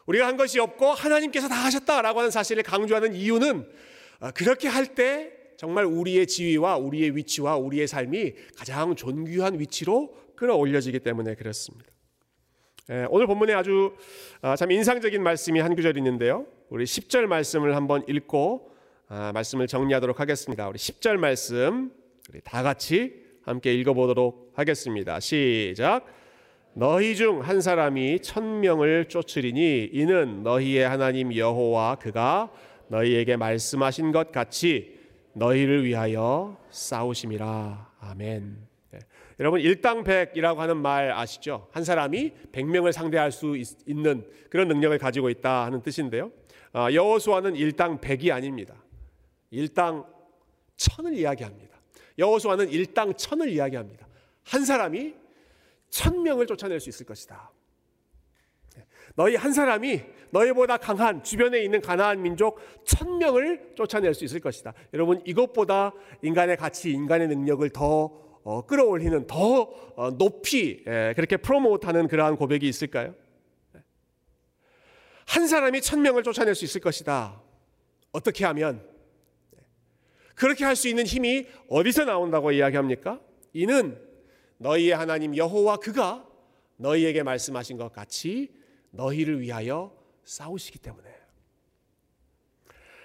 우리가 0.07 0.27
한 0.27 0.37
것이 0.37 0.59
없고 0.59 0.87
하나님께서 0.87 1.47
다 1.47 1.55
하셨다라고 1.55 2.19
하는 2.19 2.31
사실을 2.31 2.63
강조하는 2.63 3.13
이유는 3.13 3.71
어, 4.21 4.31
그렇게 4.31 4.67
할 4.67 4.95
때 4.95 5.33
정말 5.57 5.85
우리의 5.85 6.25
지위와 6.25 6.77
우리의 6.77 7.15
위치와 7.17 7.57
우리의 7.57 7.85
삶이 7.87 8.33
가장 8.55 8.95
존귀한 8.95 9.59
위치로 9.59 10.15
끌어올려지기 10.35 10.99
때문에 10.99 11.35
그렇습니다. 11.35 11.91
예, 12.89 13.05
오늘 13.09 13.27
본문에 13.27 13.53
아주 13.53 13.93
아, 14.41 14.55
참 14.55 14.71
인상적인 14.71 15.21
말씀이 15.21 15.59
한 15.59 15.75
구절 15.75 15.97
있는데요. 15.97 16.47
우리 16.69 16.83
10절 16.85 17.25
말씀을 17.25 17.75
한번 17.75 18.03
읽고 18.07 18.71
아, 19.07 19.31
말씀을 19.33 19.65
정리하도록 19.65 20.19
하겠습니다. 20.19 20.67
우리 20.69 20.77
10절 20.77 21.17
말씀 21.17 21.91
우리 22.31 22.41
다 22.41 22.61
같이 22.61 23.23
함께 23.43 23.73
읽어보도록 23.73 24.51
하겠습니다. 24.55 25.19
시작. 25.19 26.05
너희 26.73 27.15
중 27.15 27.41
한 27.41 27.59
사람이 27.61 28.21
천 28.21 28.59
명을 28.59 29.05
쫓으리니 29.05 29.89
이는 29.91 30.43
너희의 30.43 30.87
하나님 30.87 31.35
여호와 31.35 31.95
그가 31.95 32.51
너희에게 32.89 33.35
말씀하신 33.35 34.11
것 34.11 34.31
같이 34.31 34.95
너희를 35.33 35.83
위하여 35.85 36.55
싸우심이라. 36.69 37.89
아멘. 37.99 38.57
네. 38.91 38.99
여러분 39.39 39.59
일당백이라고 39.59 40.61
하는 40.61 40.77
말 40.77 41.11
아시죠? 41.11 41.67
한 41.71 41.83
사람이 41.83 42.31
백명을 42.51 42.93
상대할 42.93 43.31
수 43.31 43.57
있, 43.57 43.67
는 43.87 44.23
그런 44.51 44.67
능력을 44.67 44.95
가지고 44.99 45.31
있다 45.31 45.65
하는 45.65 45.81
뜻인데요. 45.81 46.31
아, 46.71 46.91
여호수아는 46.91 47.55
일당 47.55 47.99
백이 47.99 48.31
아닙니다. 48.31 48.75
일당 49.51 50.05
천을 50.75 51.13
이야기합니다. 51.15 51.77
여호수아는 52.17 52.69
일당 52.69 53.13
천을 53.15 53.49
이야기합니다. 53.49 54.07
한 54.43 54.65
사람이 54.65 55.15
천 55.89 56.23
명을 56.23 56.45
쫓아낼 56.47 56.79
수 56.79 56.89
있을 56.89 57.05
것이다. 57.05 57.51
네. 58.75 58.85
너희 59.15 59.35
한 59.35 59.53
사람이 59.53 60.01
너희보다 60.31 60.77
강한 60.77 61.23
주변에 61.23 61.63
있는 61.63 61.81
가나안 61.81 62.21
민족 62.21 62.59
천 62.83 63.17
명을 63.17 63.73
쫓아낼 63.75 64.13
수 64.13 64.23
있을 64.25 64.39
것이다. 64.39 64.73
여러분 64.93 65.21
이것보다 65.25 65.93
인간의 66.21 66.57
가치, 66.57 66.91
인간의 66.91 67.27
능력을 67.29 67.67
더 67.71 68.11
어, 68.43 68.65
끌어올리는 68.65 69.27
더 69.27 69.61
어, 69.95 70.11
높이 70.17 70.83
예, 70.87 71.13
그렇게 71.15 71.37
프로모트하는 71.37 72.07
그러한 72.07 72.35
고백이 72.35 72.67
있을까요? 72.67 73.13
한 75.29 75.47
사람이 75.47 75.81
천 75.81 76.01
명을 76.01 76.23
쫓아낼 76.23 76.55
수 76.55 76.65
있을 76.65 76.81
것이다. 76.81 77.39
어떻게 78.11 78.45
하면 78.45 78.83
그렇게 80.33 80.65
할 80.65 80.75
수 80.75 80.87
있는 80.87 81.05
힘이 81.05 81.45
어디서 81.67 82.05
나온다고 82.05 82.51
이야기합니까? 82.51 83.21
이는 83.53 84.01
너희의 84.57 84.95
하나님 84.95 85.37
여호와 85.37 85.77
그가 85.77 86.27
너희에게 86.77 87.21
말씀하신 87.21 87.77
것 87.77 87.91
같이 87.91 88.51
너희를 88.89 89.39
위하여 89.41 89.95
싸우시기 90.23 90.79
때문에 90.79 91.07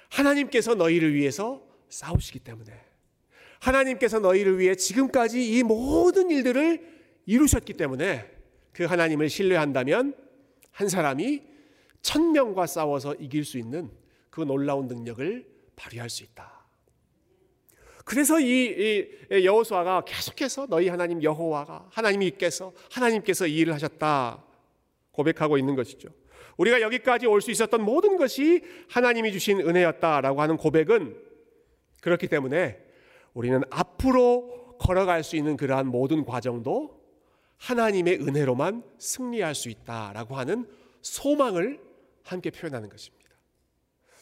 하나님께서 0.09 0.75
너희를 0.75 1.13
위해서 1.13 1.63
싸우시기 1.91 2.39
때문에 2.39 2.73
하나님께서 3.61 4.19
너희를 4.21 4.59
위해 4.59 4.75
지금까지 4.77 5.59
이 5.59 5.63
모든 5.63 6.31
일들을 6.31 7.03
이루셨기 7.27 7.75
때문에 7.75 8.31
그 8.73 8.85
하나님을 8.85 9.29
신뢰한다면 9.29 10.15
한 10.71 10.89
사람이 10.89 11.54
천명과 12.05 12.67
싸워서 12.67 13.15
이길 13.15 13.45
수 13.45 13.59
있는 13.59 13.91
그 14.31 14.43
놀라운 14.43 14.87
능력을 14.87 15.47
발휘할 15.75 16.11
수 16.11 16.23
있다. 16.23 16.65
그래서 18.05 18.39
이, 18.39 19.07
이 19.33 19.45
여호수아가 19.45 20.05
계속해서 20.05 20.67
너희 20.67 20.89
하나님 20.89 21.23
여호와가 21.23 21.89
하나님이께서 21.91 22.73
하나님께서 22.93 23.47
이 23.47 23.57
일을 23.57 23.73
하셨다 23.73 24.45
고백하고 25.13 25.57
있는 25.57 25.75
것이죠. 25.75 26.11
우리가 26.59 26.83
여기까지 26.83 27.27
올 27.27 27.41
수 27.41 27.51
있었던 27.51 27.83
모든 27.83 28.17
것이 28.19 28.63
하나님이 28.91 29.33
주신 29.33 29.61
은혜였다라고 29.61 30.43
하는 30.43 30.57
고백은 30.59 31.17
그렇기 32.03 32.29
때문에 32.29 32.79
우리는 33.33 33.63
앞으로 33.71 34.77
걸어갈 34.79 35.25
수 35.25 35.37
있는 35.37 35.57
그러한 35.57 35.87
모든 35.87 36.25
과정도 36.25 37.03
하나님의 37.57 38.21
은혜로만 38.21 38.85
승리할 38.99 39.55
수 39.55 39.71
있다라고 39.71 40.37
하는 40.37 40.67
소망을 41.01 41.94
함께 42.25 42.51
표현하는 42.51 42.89
것입니다. 42.89 43.25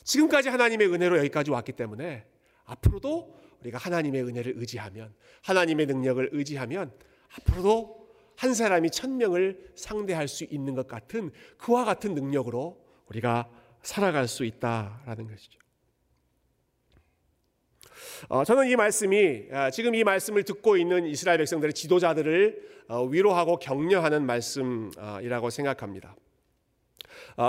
지금까지 0.04 0.48
하나님의 0.48 0.92
은혜로 0.92 1.18
여기까지 1.18 1.50
왔기 1.50 1.72
때문에 1.72 2.26
앞으로도 2.64 3.40
우리가 3.60 3.78
하나님의 3.78 4.22
은혜를 4.22 4.54
의지하면 4.56 5.14
하나님의 5.42 5.86
능력을 5.86 6.30
의지하면 6.32 6.92
앞으로도 7.38 8.02
한 8.36 8.54
사람이 8.54 8.90
천 8.90 9.18
명을 9.18 9.72
상대할 9.76 10.26
수 10.26 10.44
있는 10.44 10.74
것 10.74 10.86
같은 10.86 11.30
그와 11.58 11.84
같은 11.84 12.14
능력으로 12.14 12.82
우리가 13.06 13.48
살아갈 13.82 14.26
수 14.26 14.44
있다라는 14.44 15.28
것이죠. 15.28 15.60
어, 18.28 18.44
저는 18.44 18.68
이 18.68 18.76
말씀이 18.76 19.48
어, 19.50 19.70
지금 19.70 19.94
이 19.94 20.02
말씀을 20.02 20.44
듣고 20.44 20.76
있는 20.76 21.06
이스라엘 21.06 21.38
백성들의 21.38 21.72
지도자들을 21.74 22.84
어, 22.88 23.04
위로하고 23.04 23.58
격려하는 23.58 24.26
말씀이라고 24.26 25.50
생각합니다. 25.50 26.16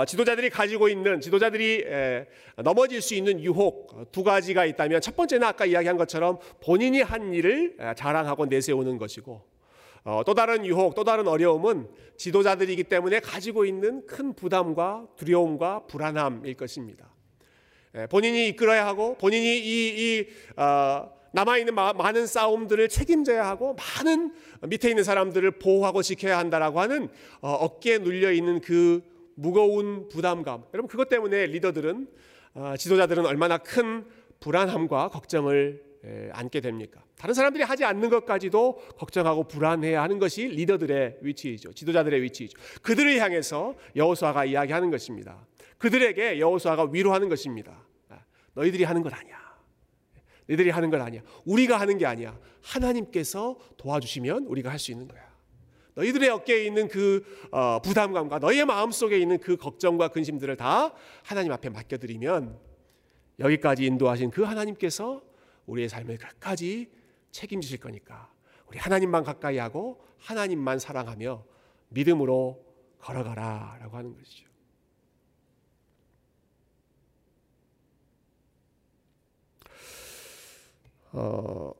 지도자들이 0.06 0.50
가지고 0.50 0.88
있는 0.88 1.20
지도자들이 1.20 1.84
넘어질 2.62 3.02
수 3.02 3.14
있는 3.14 3.40
유혹 3.40 4.10
두 4.12 4.22
가지가 4.22 4.64
있다면 4.64 5.00
첫 5.00 5.16
번째는 5.16 5.46
아까 5.46 5.66
이야기한 5.66 5.96
것처럼 5.96 6.38
본인이 6.62 7.02
한 7.02 7.32
일을 7.34 7.76
자랑하고 7.96 8.46
내세우는 8.46 8.98
것이고 8.98 9.42
또 10.26 10.34
다른 10.34 10.66
유혹, 10.66 10.94
또 10.94 11.04
다른 11.04 11.26
어려움은 11.28 11.88
지도자들이기 12.16 12.84
때문에 12.84 13.20
가지고 13.20 13.64
있는 13.64 14.06
큰 14.06 14.34
부담과 14.34 15.06
두려움과 15.16 15.86
불안함일 15.86 16.54
것입니다. 16.54 17.14
예, 17.96 18.06
본인이 18.06 18.48
이끌어야 18.48 18.86
하고 18.86 19.16
본인이 19.18 19.58
이, 19.58 20.18
이 20.18 20.26
어, 20.60 21.10
남아 21.32 21.58
있는 21.58 21.74
많은 21.74 22.26
싸움들을 22.26 22.88
책임져야 22.88 23.46
하고 23.46 23.74
많은 23.74 24.32
밑에 24.62 24.88
있는 24.88 25.04
사람들을 25.04 25.52
보호하고 25.52 26.02
지켜야 26.02 26.38
한다라고 26.38 26.80
하는 26.80 27.08
어, 27.40 27.52
어깨에 27.52 27.98
눌려 27.98 28.32
있는 28.32 28.60
그 28.60 29.02
무거운 29.34 30.08
부담감. 30.08 30.64
여러분 30.74 30.88
그것 30.88 31.08
때문에 31.08 31.46
리더들은 31.46 32.08
어, 32.54 32.74
지도자들은 32.78 33.26
얼마나 33.26 33.58
큰 33.58 34.04
불안함과 34.40 35.08
걱정을 35.08 35.82
에, 36.04 36.30
안게 36.32 36.60
됩니까? 36.60 37.02
다른 37.16 37.34
사람들이 37.34 37.64
하지 37.64 37.84
않는 37.84 38.10
것까지도 38.10 38.74
걱정하고 38.98 39.44
불안해야 39.44 40.02
하는 40.02 40.18
것이 40.18 40.46
리더들의 40.48 41.18
위치이죠. 41.22 41.72
지도자들의 41.72 42.20
위치이죠. 42.22 42.58
그들을 42.82 43.18
향해서 43.18 43.74
여호수아가 43.96 44.44
이야기하는 44.44 44.90
것입니다. 44.90 45.46
그들에게 45.78 46.38
여호수아가 46.38 46.90
위로하는 46.92 47.28
것입니다. 47.28 47.86
아, 48.10 48.18
너희들이 48.54 48.84
하는 48.84 49.02
것 49.02 49.12
아니야. 49.14 49.42
너희들이 50.46 50.70
하는 50.70 50.90
것 50.90 51.00
아니야. 51.00 51.22
우리가 51.46 51.80
하는 51.80 51.96
게 51.96 52.04
아니야. 52.06 52.38
하나님께서 52.62 53.56
도와주시면 53.78 54.44
우리가 54.46 54.70
할 54.70 54.78
수 54.78 54.92
있는 54.92 55.08
거야. 55.08 55.23
너희들의 55.94 56.28
어깨에 56.28 56.66
있는 56.66 56.88
그 56.88 57.24
어, 57.50 57.80
부담감과 57.80 58.38
너희의 58.38 58.64
마음 58.64 58.90
속에 58.90 59.18
있는 59.18 59.38
그 59.38 59.56
걱정과 59.56 60.08
근심들을 60.08 60.56
다 60.56 60.92
하나님 61.22 61.52
앞에 61.52 61.68
맡겨드리면 61.68 62.58
여기까지 63.38 63.86
인도하신 63.86 64.30
그 64.30 64.42
하나님께서 64.42 65.22
우리의 65.66 65.88
삶을 65.88 66.18
끝까지 66.18 66.90
책임지실 67.30 67.78
거니까 67.80 68.32
우리 68.66 68.78
하나님만 68.78 69.24
가까이 69.24 69.58
하고 69.58 70.04
하나님만 70.18 70.78
사랑하며 70.78 71.44
믿음으로 71.90 72.64
걸어가라 72.98 73.78
라고 73.80 73.96
하는 73.96 74.14
것이죠. 74.16 74.44
어, 81.12 81.72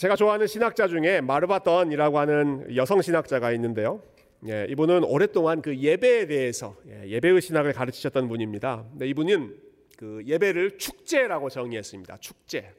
제가 0.00 0.16
좋아하는 0.16 0.46
신학자 0.46 0.88
중에 0.88 1.20
마르바던이라고 1.20 2.18
하는 2.18 2.74
여성 2.74 3.02
신학자가 3.02 3.52
있는데요. 3.52 4.02
예, 4.48 4.66
이분은 4.70 5.04
오랫동안 5.04 5.60
그 5.60 5.76
예배에 5.76 6.26
대해서 6.26 6.74
예, 6.88 7.20
배의 7.20 7.42
신학을 7.42 7.74
가르치셨던 7.74 8.26
분입니다. 8.26 8.86
근데 8.92 9.06
이분은 9.08 9.60
그 9.98 10.22
예배를 10.24 10.78
축제라고 10.78 11.50
정의했습니다. 11.50 12.16
축제. 12.16 12.72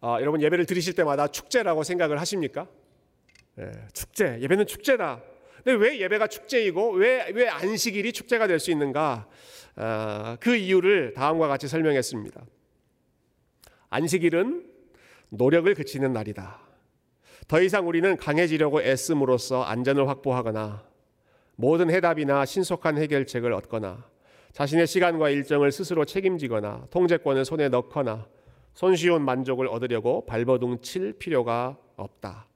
아, 0.00 0.16
여러분 0.22 0.40
예배를 0.40 0.64
드리실 0.64 0.94
때마다 0.94 1.28
축제라고 1.28 1.82
생각을 1.82 2.18
하십니까? 2.18 2.66
예, 3.58 3.70
축제. 3.92 4.38
예배는 4.40 4.66
축제다. 4.66 5.22
근데 5.62 5.72
왜 5.72 6.00
예배가 6.00 6.28
축제이고 6.28 6.92
왜, 6.92 7.30
왜 7.34 7.48
안식일이 7.48 8.14
축제가 8.14 8.46
될 8.46 8.60
수 8.60 8.70
있는가? 8.70 9.28
아, 9.76 10.38
그 10.40 10.56
이유를 10.56 11.12
다음과 11.12 11.48
같이 11.48 11.68
설명했습니다. 11.68 12.46
안식일은 13.90 14.77
노력을 15.30 15.72
그치는 15.74 16.12
날이다. 16.12 16.60
더 17.46 17.60
이상 17.62 17.88
우리는 17.88 18.16
강해지려고 18.16 18.82
애씀으로써 18.82 19.62
안전을 19.62 20.08
확보하거나 20.08 20.84
모든 21.56 21.90
해답이나 21.90 22.44
신속한 22.44 22.98
해결책을 22.98 23.52
얻거나 23.52 24.04
자신의 24.52 24.86
시간과 24.86 25.30
일정을 25.30 25.72
스스로 25.72 26.04
책임지거나 26.04 26.86
통제권을 26.90 27.44
손에 27.44 27.68
넣거나 27.68 28.26
손쉬운 28.74 29.22
만족을 29.22 29.66
얻으려고 29.66 30.24
발버둥 30.26 30.82
칠 30.82 31.12
필요가 31.12 31.76
없다. 31.96 32.46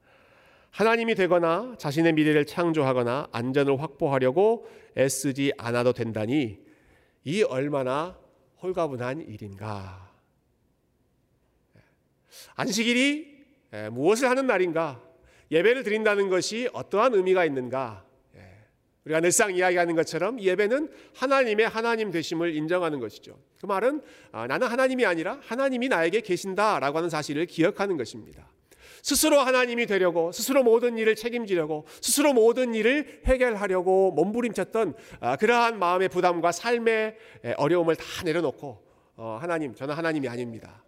하나님이 0.71 1.15
되거나 1.15 1.75
자신의 1.77 2.13
미래를 2.13 2.45
창조하거나 2.45 3.27
안전을 3.31 3.79
확보하려고 3.81 4.67
애쓰지 4.97 5.53
않아도 5.57 5.93
된다니 5.93 6.59
이 7.25 7.43
얼마나 7.43 8.17
홀가분한 8.61 9.21
일인가. 9.21 10.12
안식일이 12.55 13.33
무엇을 13.91 14.29
하는 14.29 14.47
날인가? 14.47 15.01
예배를 15.51 15.83
드린다는 15.83 16.29
것이 16.29 16.69
어떠한 16.73 17.13
의미가 17.13 17.45
있는가? 17.45 18.05
우리가 19.05 19.19
늘상 19.19 19.53
이야기하는 19.53 19.95
것처럼 19.95 20.39
예배는 20.39 20.89
하나님의 21.15 21.67
하나님 21.67 22.11
되심을 22.11 22.55
인정하는 22.55 22.99
것이죠. 22.99 23.37
그 23.59 23.65
말은 23.65 24.01
아, 24.31 24.47
나는 24.47 24.67
하나님이 24.67 25.05
아니라 25.05 25.39
하나님이 25.41 25.89
나에게 25.89 26.21
계신다라고 26.21 26.97
하는 26.97 27.09
사실을 27.09 27.45
기억하는 27.45 27.97
것입니다. 27.97 28.49
스스로 29.01 29.39
하나님이 29.39 29.85
되려고 29.85 30.31
스스로 30.31 30.63
모든 30.63 30.97
일을 30.97 31.15
책임지려고 31.15 31.85
스스로 31.99 32.31
모든 32.31 32.73
일을 32.73 33.21
해결하려고 33.25 34.11
몸부림쳤던 34.11 34.93
아, 35.19 35.35
그러한 35.35 35.77
마음의 35.79 36.07
부담과 36.07 36.53
삶의 36.53 37.17
어려움을 37.57 37.97
다 37.97 38.05
내려놓고 38.23 38.81
어, 39.15 39.37
하나님 39.41 39.75
저는 39.75 39.93
하나님이 39.93 40.29
아닙니다. 40.29 40.83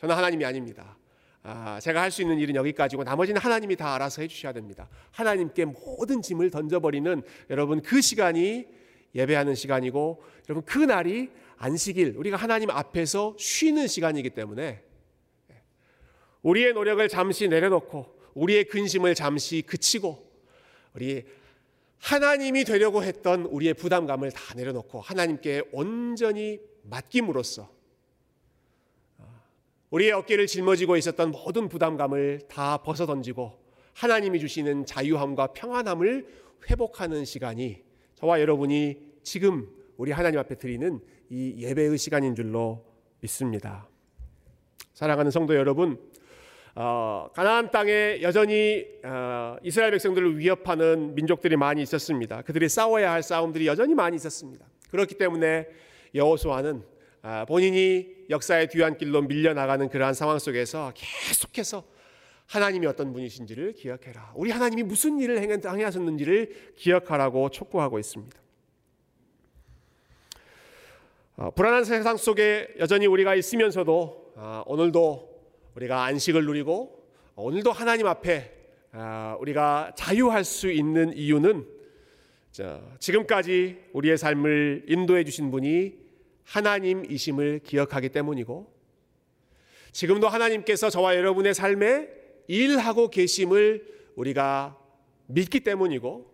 저는 0.00 0.16
하나님이 0.16 0.44
아닙니다. 0.44 0.96
아, 1.42 1.78
제가 1.80 2.02
할 2.02 2.10
수 2.10 2.22
있는 2.22 2.38
일은 2.38 2.54
여기까지고 2.54 3.04
나머지는 3.04 3.40
하나님이 3.40 3.76
다 3.76 3.94
알아서 3.94 4.22
해주셔야 4.22 4.52
됩니다. 4.52 4.88
하나님께 5.12 5.66
모든 5.66 6.22
짐을 6.22 6.50
던져버리는 6.50 7.22
여러분 7.50 7.82
그 7.82 8.00
시간이 8.00 8.66
예배하는 9.14 9.54
시간이고 9.54 10.22
여러분 10.48 10.64
그 10.64 10.78
날이 10.78 11.30
안식일 11.56 12.14
우리가 12.16 12.36
하나님 12.36 12.70
앞에서 12.70 13.36
쉬는 13.38 13.86
시간이기 13.86 14.30
때문에 14.30 14.82
우리의 16.42 16.72
노력을 16.72 17.06
잠시 17.08 17.48
내려놓고 17.48 18.18
우리의 18.34 18.64
근심을 18.64 19.14
잠시 19.14 19.62
그치고 19.62 20.30
우리 20.94 21.24
하나님이 21.98 22.64
되려고 22.64 23.02
했던 23.02 23.44
우리의 23.44 23.74
부담감을 23.74 24.32
다 24.32 24.54
내려놓고 24.54 25.02
하나님께 25.02 25.64
온전히 25.72 26.58
맡김으로써 26.84 27.79
우리의 29.90 30.12
어깨를 30.12 30.46
짊어지고 30.46 30.96
있었던 30.96 31.32
모든 31.32 31.68
부담감을 31.68 32.42
다 32.48 32.78
벗어 32.78 33.06
던지고 33.06 33.58
하나님이 33.94 34.38
주시는 34.38 34.86
자유함과 34.86 35.48
평안함을 35.48 36.26
회복하는 36.70 37.24
시간이 37.24 37.82
저와 38.14 38.40
여러분이 38.40 38.98
지금 39.22 39.68
우리 39.96 40.12
하나님 40.12 40.38
앞에 40.38 40.54
드리는 40.56 41.00
이 41.28 41.54
예배의 41.58 41.98
시간인 41.98 42.34
줄로 42.34 42.84
믿습니다. 43.20 43.88
사랑하는 44.94 45.30
성도 45.30 45.54
여러분, 45.54 45.98
어, 46.74 47.28
가나안 47.34 47.70
땅에 47.70 48.20
여전히 48.22 48.86
어, 49.02 49.56
이스라엘 49.62 49.90
백성들을 49.92 50.38
위협하는 50.38 51.14
민족들이 51.14 51.56
많이 51.56 51.82
있었습니다. 51.82 52.42
그들이 52.42 52.68
싸워야 52.68 53.12
할 53.12 53.22
싸움들이 53.22 53.66
여전히 53.66 53.94
많이 53.94 54.16
있었습니다. 54.16 54.66
그렇기 54.90 55.16
때문에 55.16 55.66
여호수아는 56.14 56.82
아, 56.82 56.89
본인이 57.46 58.08
역사의 58.30 58.68
뒤안길로 58.68 59.22
밀려나가는 59.22 59.88
그러한 59.88 60.14
상황 60.14 60.38
속에서 60.38 60.92
계속해서 60.94 61.84
하나님이 62.46 62.86
어떤 62.86 63.12
분이신지를 63.12 63.74
기억해라. 63.74 64.32
우리 64.34 64.50
하나님이 64.50 64.82
무슨 64.82 65.20
일을 65.20 65.38
행하셨는지를 65.40 66.74
기억하라고 66.76 67.50
촉구하고 67.50 67.98
있습니다. 67.98 68.40
어, 71.36 71.50
불안한 71.52 71.84
세상 71.84 72.16
속에 72.16 72.74
여전히 72.78 73.06
우리가 73.06 73.34
있으면서도 73.34 74.34
아, 74.36 74.64
오늘도 74.66 75.30
우리가 75.76 76.04
안식을 76.04 76.44
누리고 76.44 77.08
오늘도 77.36 77.72
하나님 77.72 78.06
앞에 78.06 78.52
아, 78.92 79.36
우리가 79.40 79.92
자유할 79.96 80.44
수 80.44 80.70
있는 80.70 81.16
이유는 81.16 81.66
지금까지 82.98 83.78
우리의 83.92 84.18
삶을 84.18 84.86
인도해 84.88 85.22
주신 85.22 85.50
분이 85.50 85.98
하나님이심을 86.50 87.60
기억하기 87.64 88.08
때문이고 88.08 88.72
지금도 89.92 90.28
하나님께서 90.28 90.90
저와 90.90 91.16
여러분의 91.16 91.54
삶에 91.54 92.08
일하고 92.48 93.08
계심을 93.08 93.86
우리가 94.16 94.76
믿기 95.26 95.60
때문이고 95.60 96.28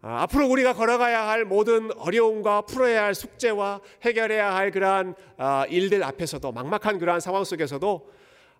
아, 0.00 0.22
앞으로 0.22 0.48
우리가 0.48 0.74
걸어가야 0.74 1.28
할 1.28 1.44
모든 1.44 1.92
어려움과 1.92 2.62
풀어야 2.62 3.04
할 3.04 3.14
숙제와 3.14 3.80
해결해야 4.02 4.54
할 4.54 4.70
그러한 4.70 5.14
아, 5.36 5.66
일들 5.68 6.02
앞에서도 6.02 6.50
막막한 6.52 6.98
그러한 6.98 7.20
상황 7.20 7.44
속에서도 7.44 8.12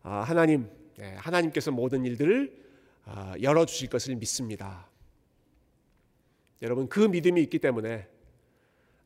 아, 0.03 0.21
하나님 0.21 0.69
네, 0.97 1.15
하나님께서 1.17 1.71
모든 1.71 2.05
일들을 2.05 2.65
아, 3.05 3.35
열어 3.43 3.65
주실 3.67 3.89
것을 3.89 4.17
믿습니다. 4.17 4.89
여러분 6.63 6.89
그 6.89 7.01
믿음이 7.01 7.41
있기 7.43 7.61
때문에 7.61 8.09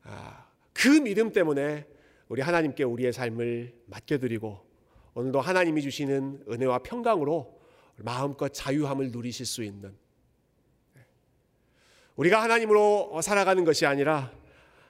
아, 0.03 0.42
그 0.73 0.87
믿음 0.87 1.31
때문에 1.31 1.85
우리 2.27 2.41
하나님께 2.41 2.83
우리의 2.83 3.13
삶을 3.13 3.73
맡겨드리고 3.85 4.59
오늘도 5.13 5.39
하나님이 5.39 5.81
주시는 5.81 6.45
은혜와 6.49 6.79
평강으로 6.79 7.59
마음껏 7.97 8.49
자유함을 8.49 9.11
누리실 9.11 9.45
수 9.45 9.63
있는 9.63 9.95
우리가 12.15 12.41
하나님으로 12.41 13.21
살아가는 13.21 13.63
것이 13.63 13.85
아니라 13.85 14.31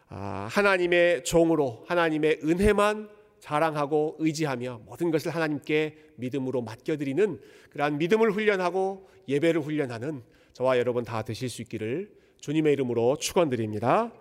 아, 0.10 0.48
하나님의 0.52 1.24
종으로 1.24 1.86
하나님의 1.88 2.42
은혜만 2.44 3.10
자랑하고 3.40 4.18
의지하며 4.20 4.82
모든 4.86 5.12
것을 5.12 5.34
하나님께 5.34 5.98
믿음으로 6.16 6.62
맡겨드리는 6.62 7.42
그러한 7.72 7.98
믿음을 7.98 8.32
훈련하고 8.32 9.10
예배를 9.28 9.62
훈련하는 9.62 10.22
저와 10.54 10.78
여러분 10.78 11.04
다 11.04 11.24
되실 11.24 11.50
수 11.50 11.62
있기를 11.62 12.12
주님의 12.40 12.74
이름으로 12.74 13.18
축원드립니다. 13.18 14.14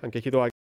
함께 0.00 0.20
기도하 0.20 0.50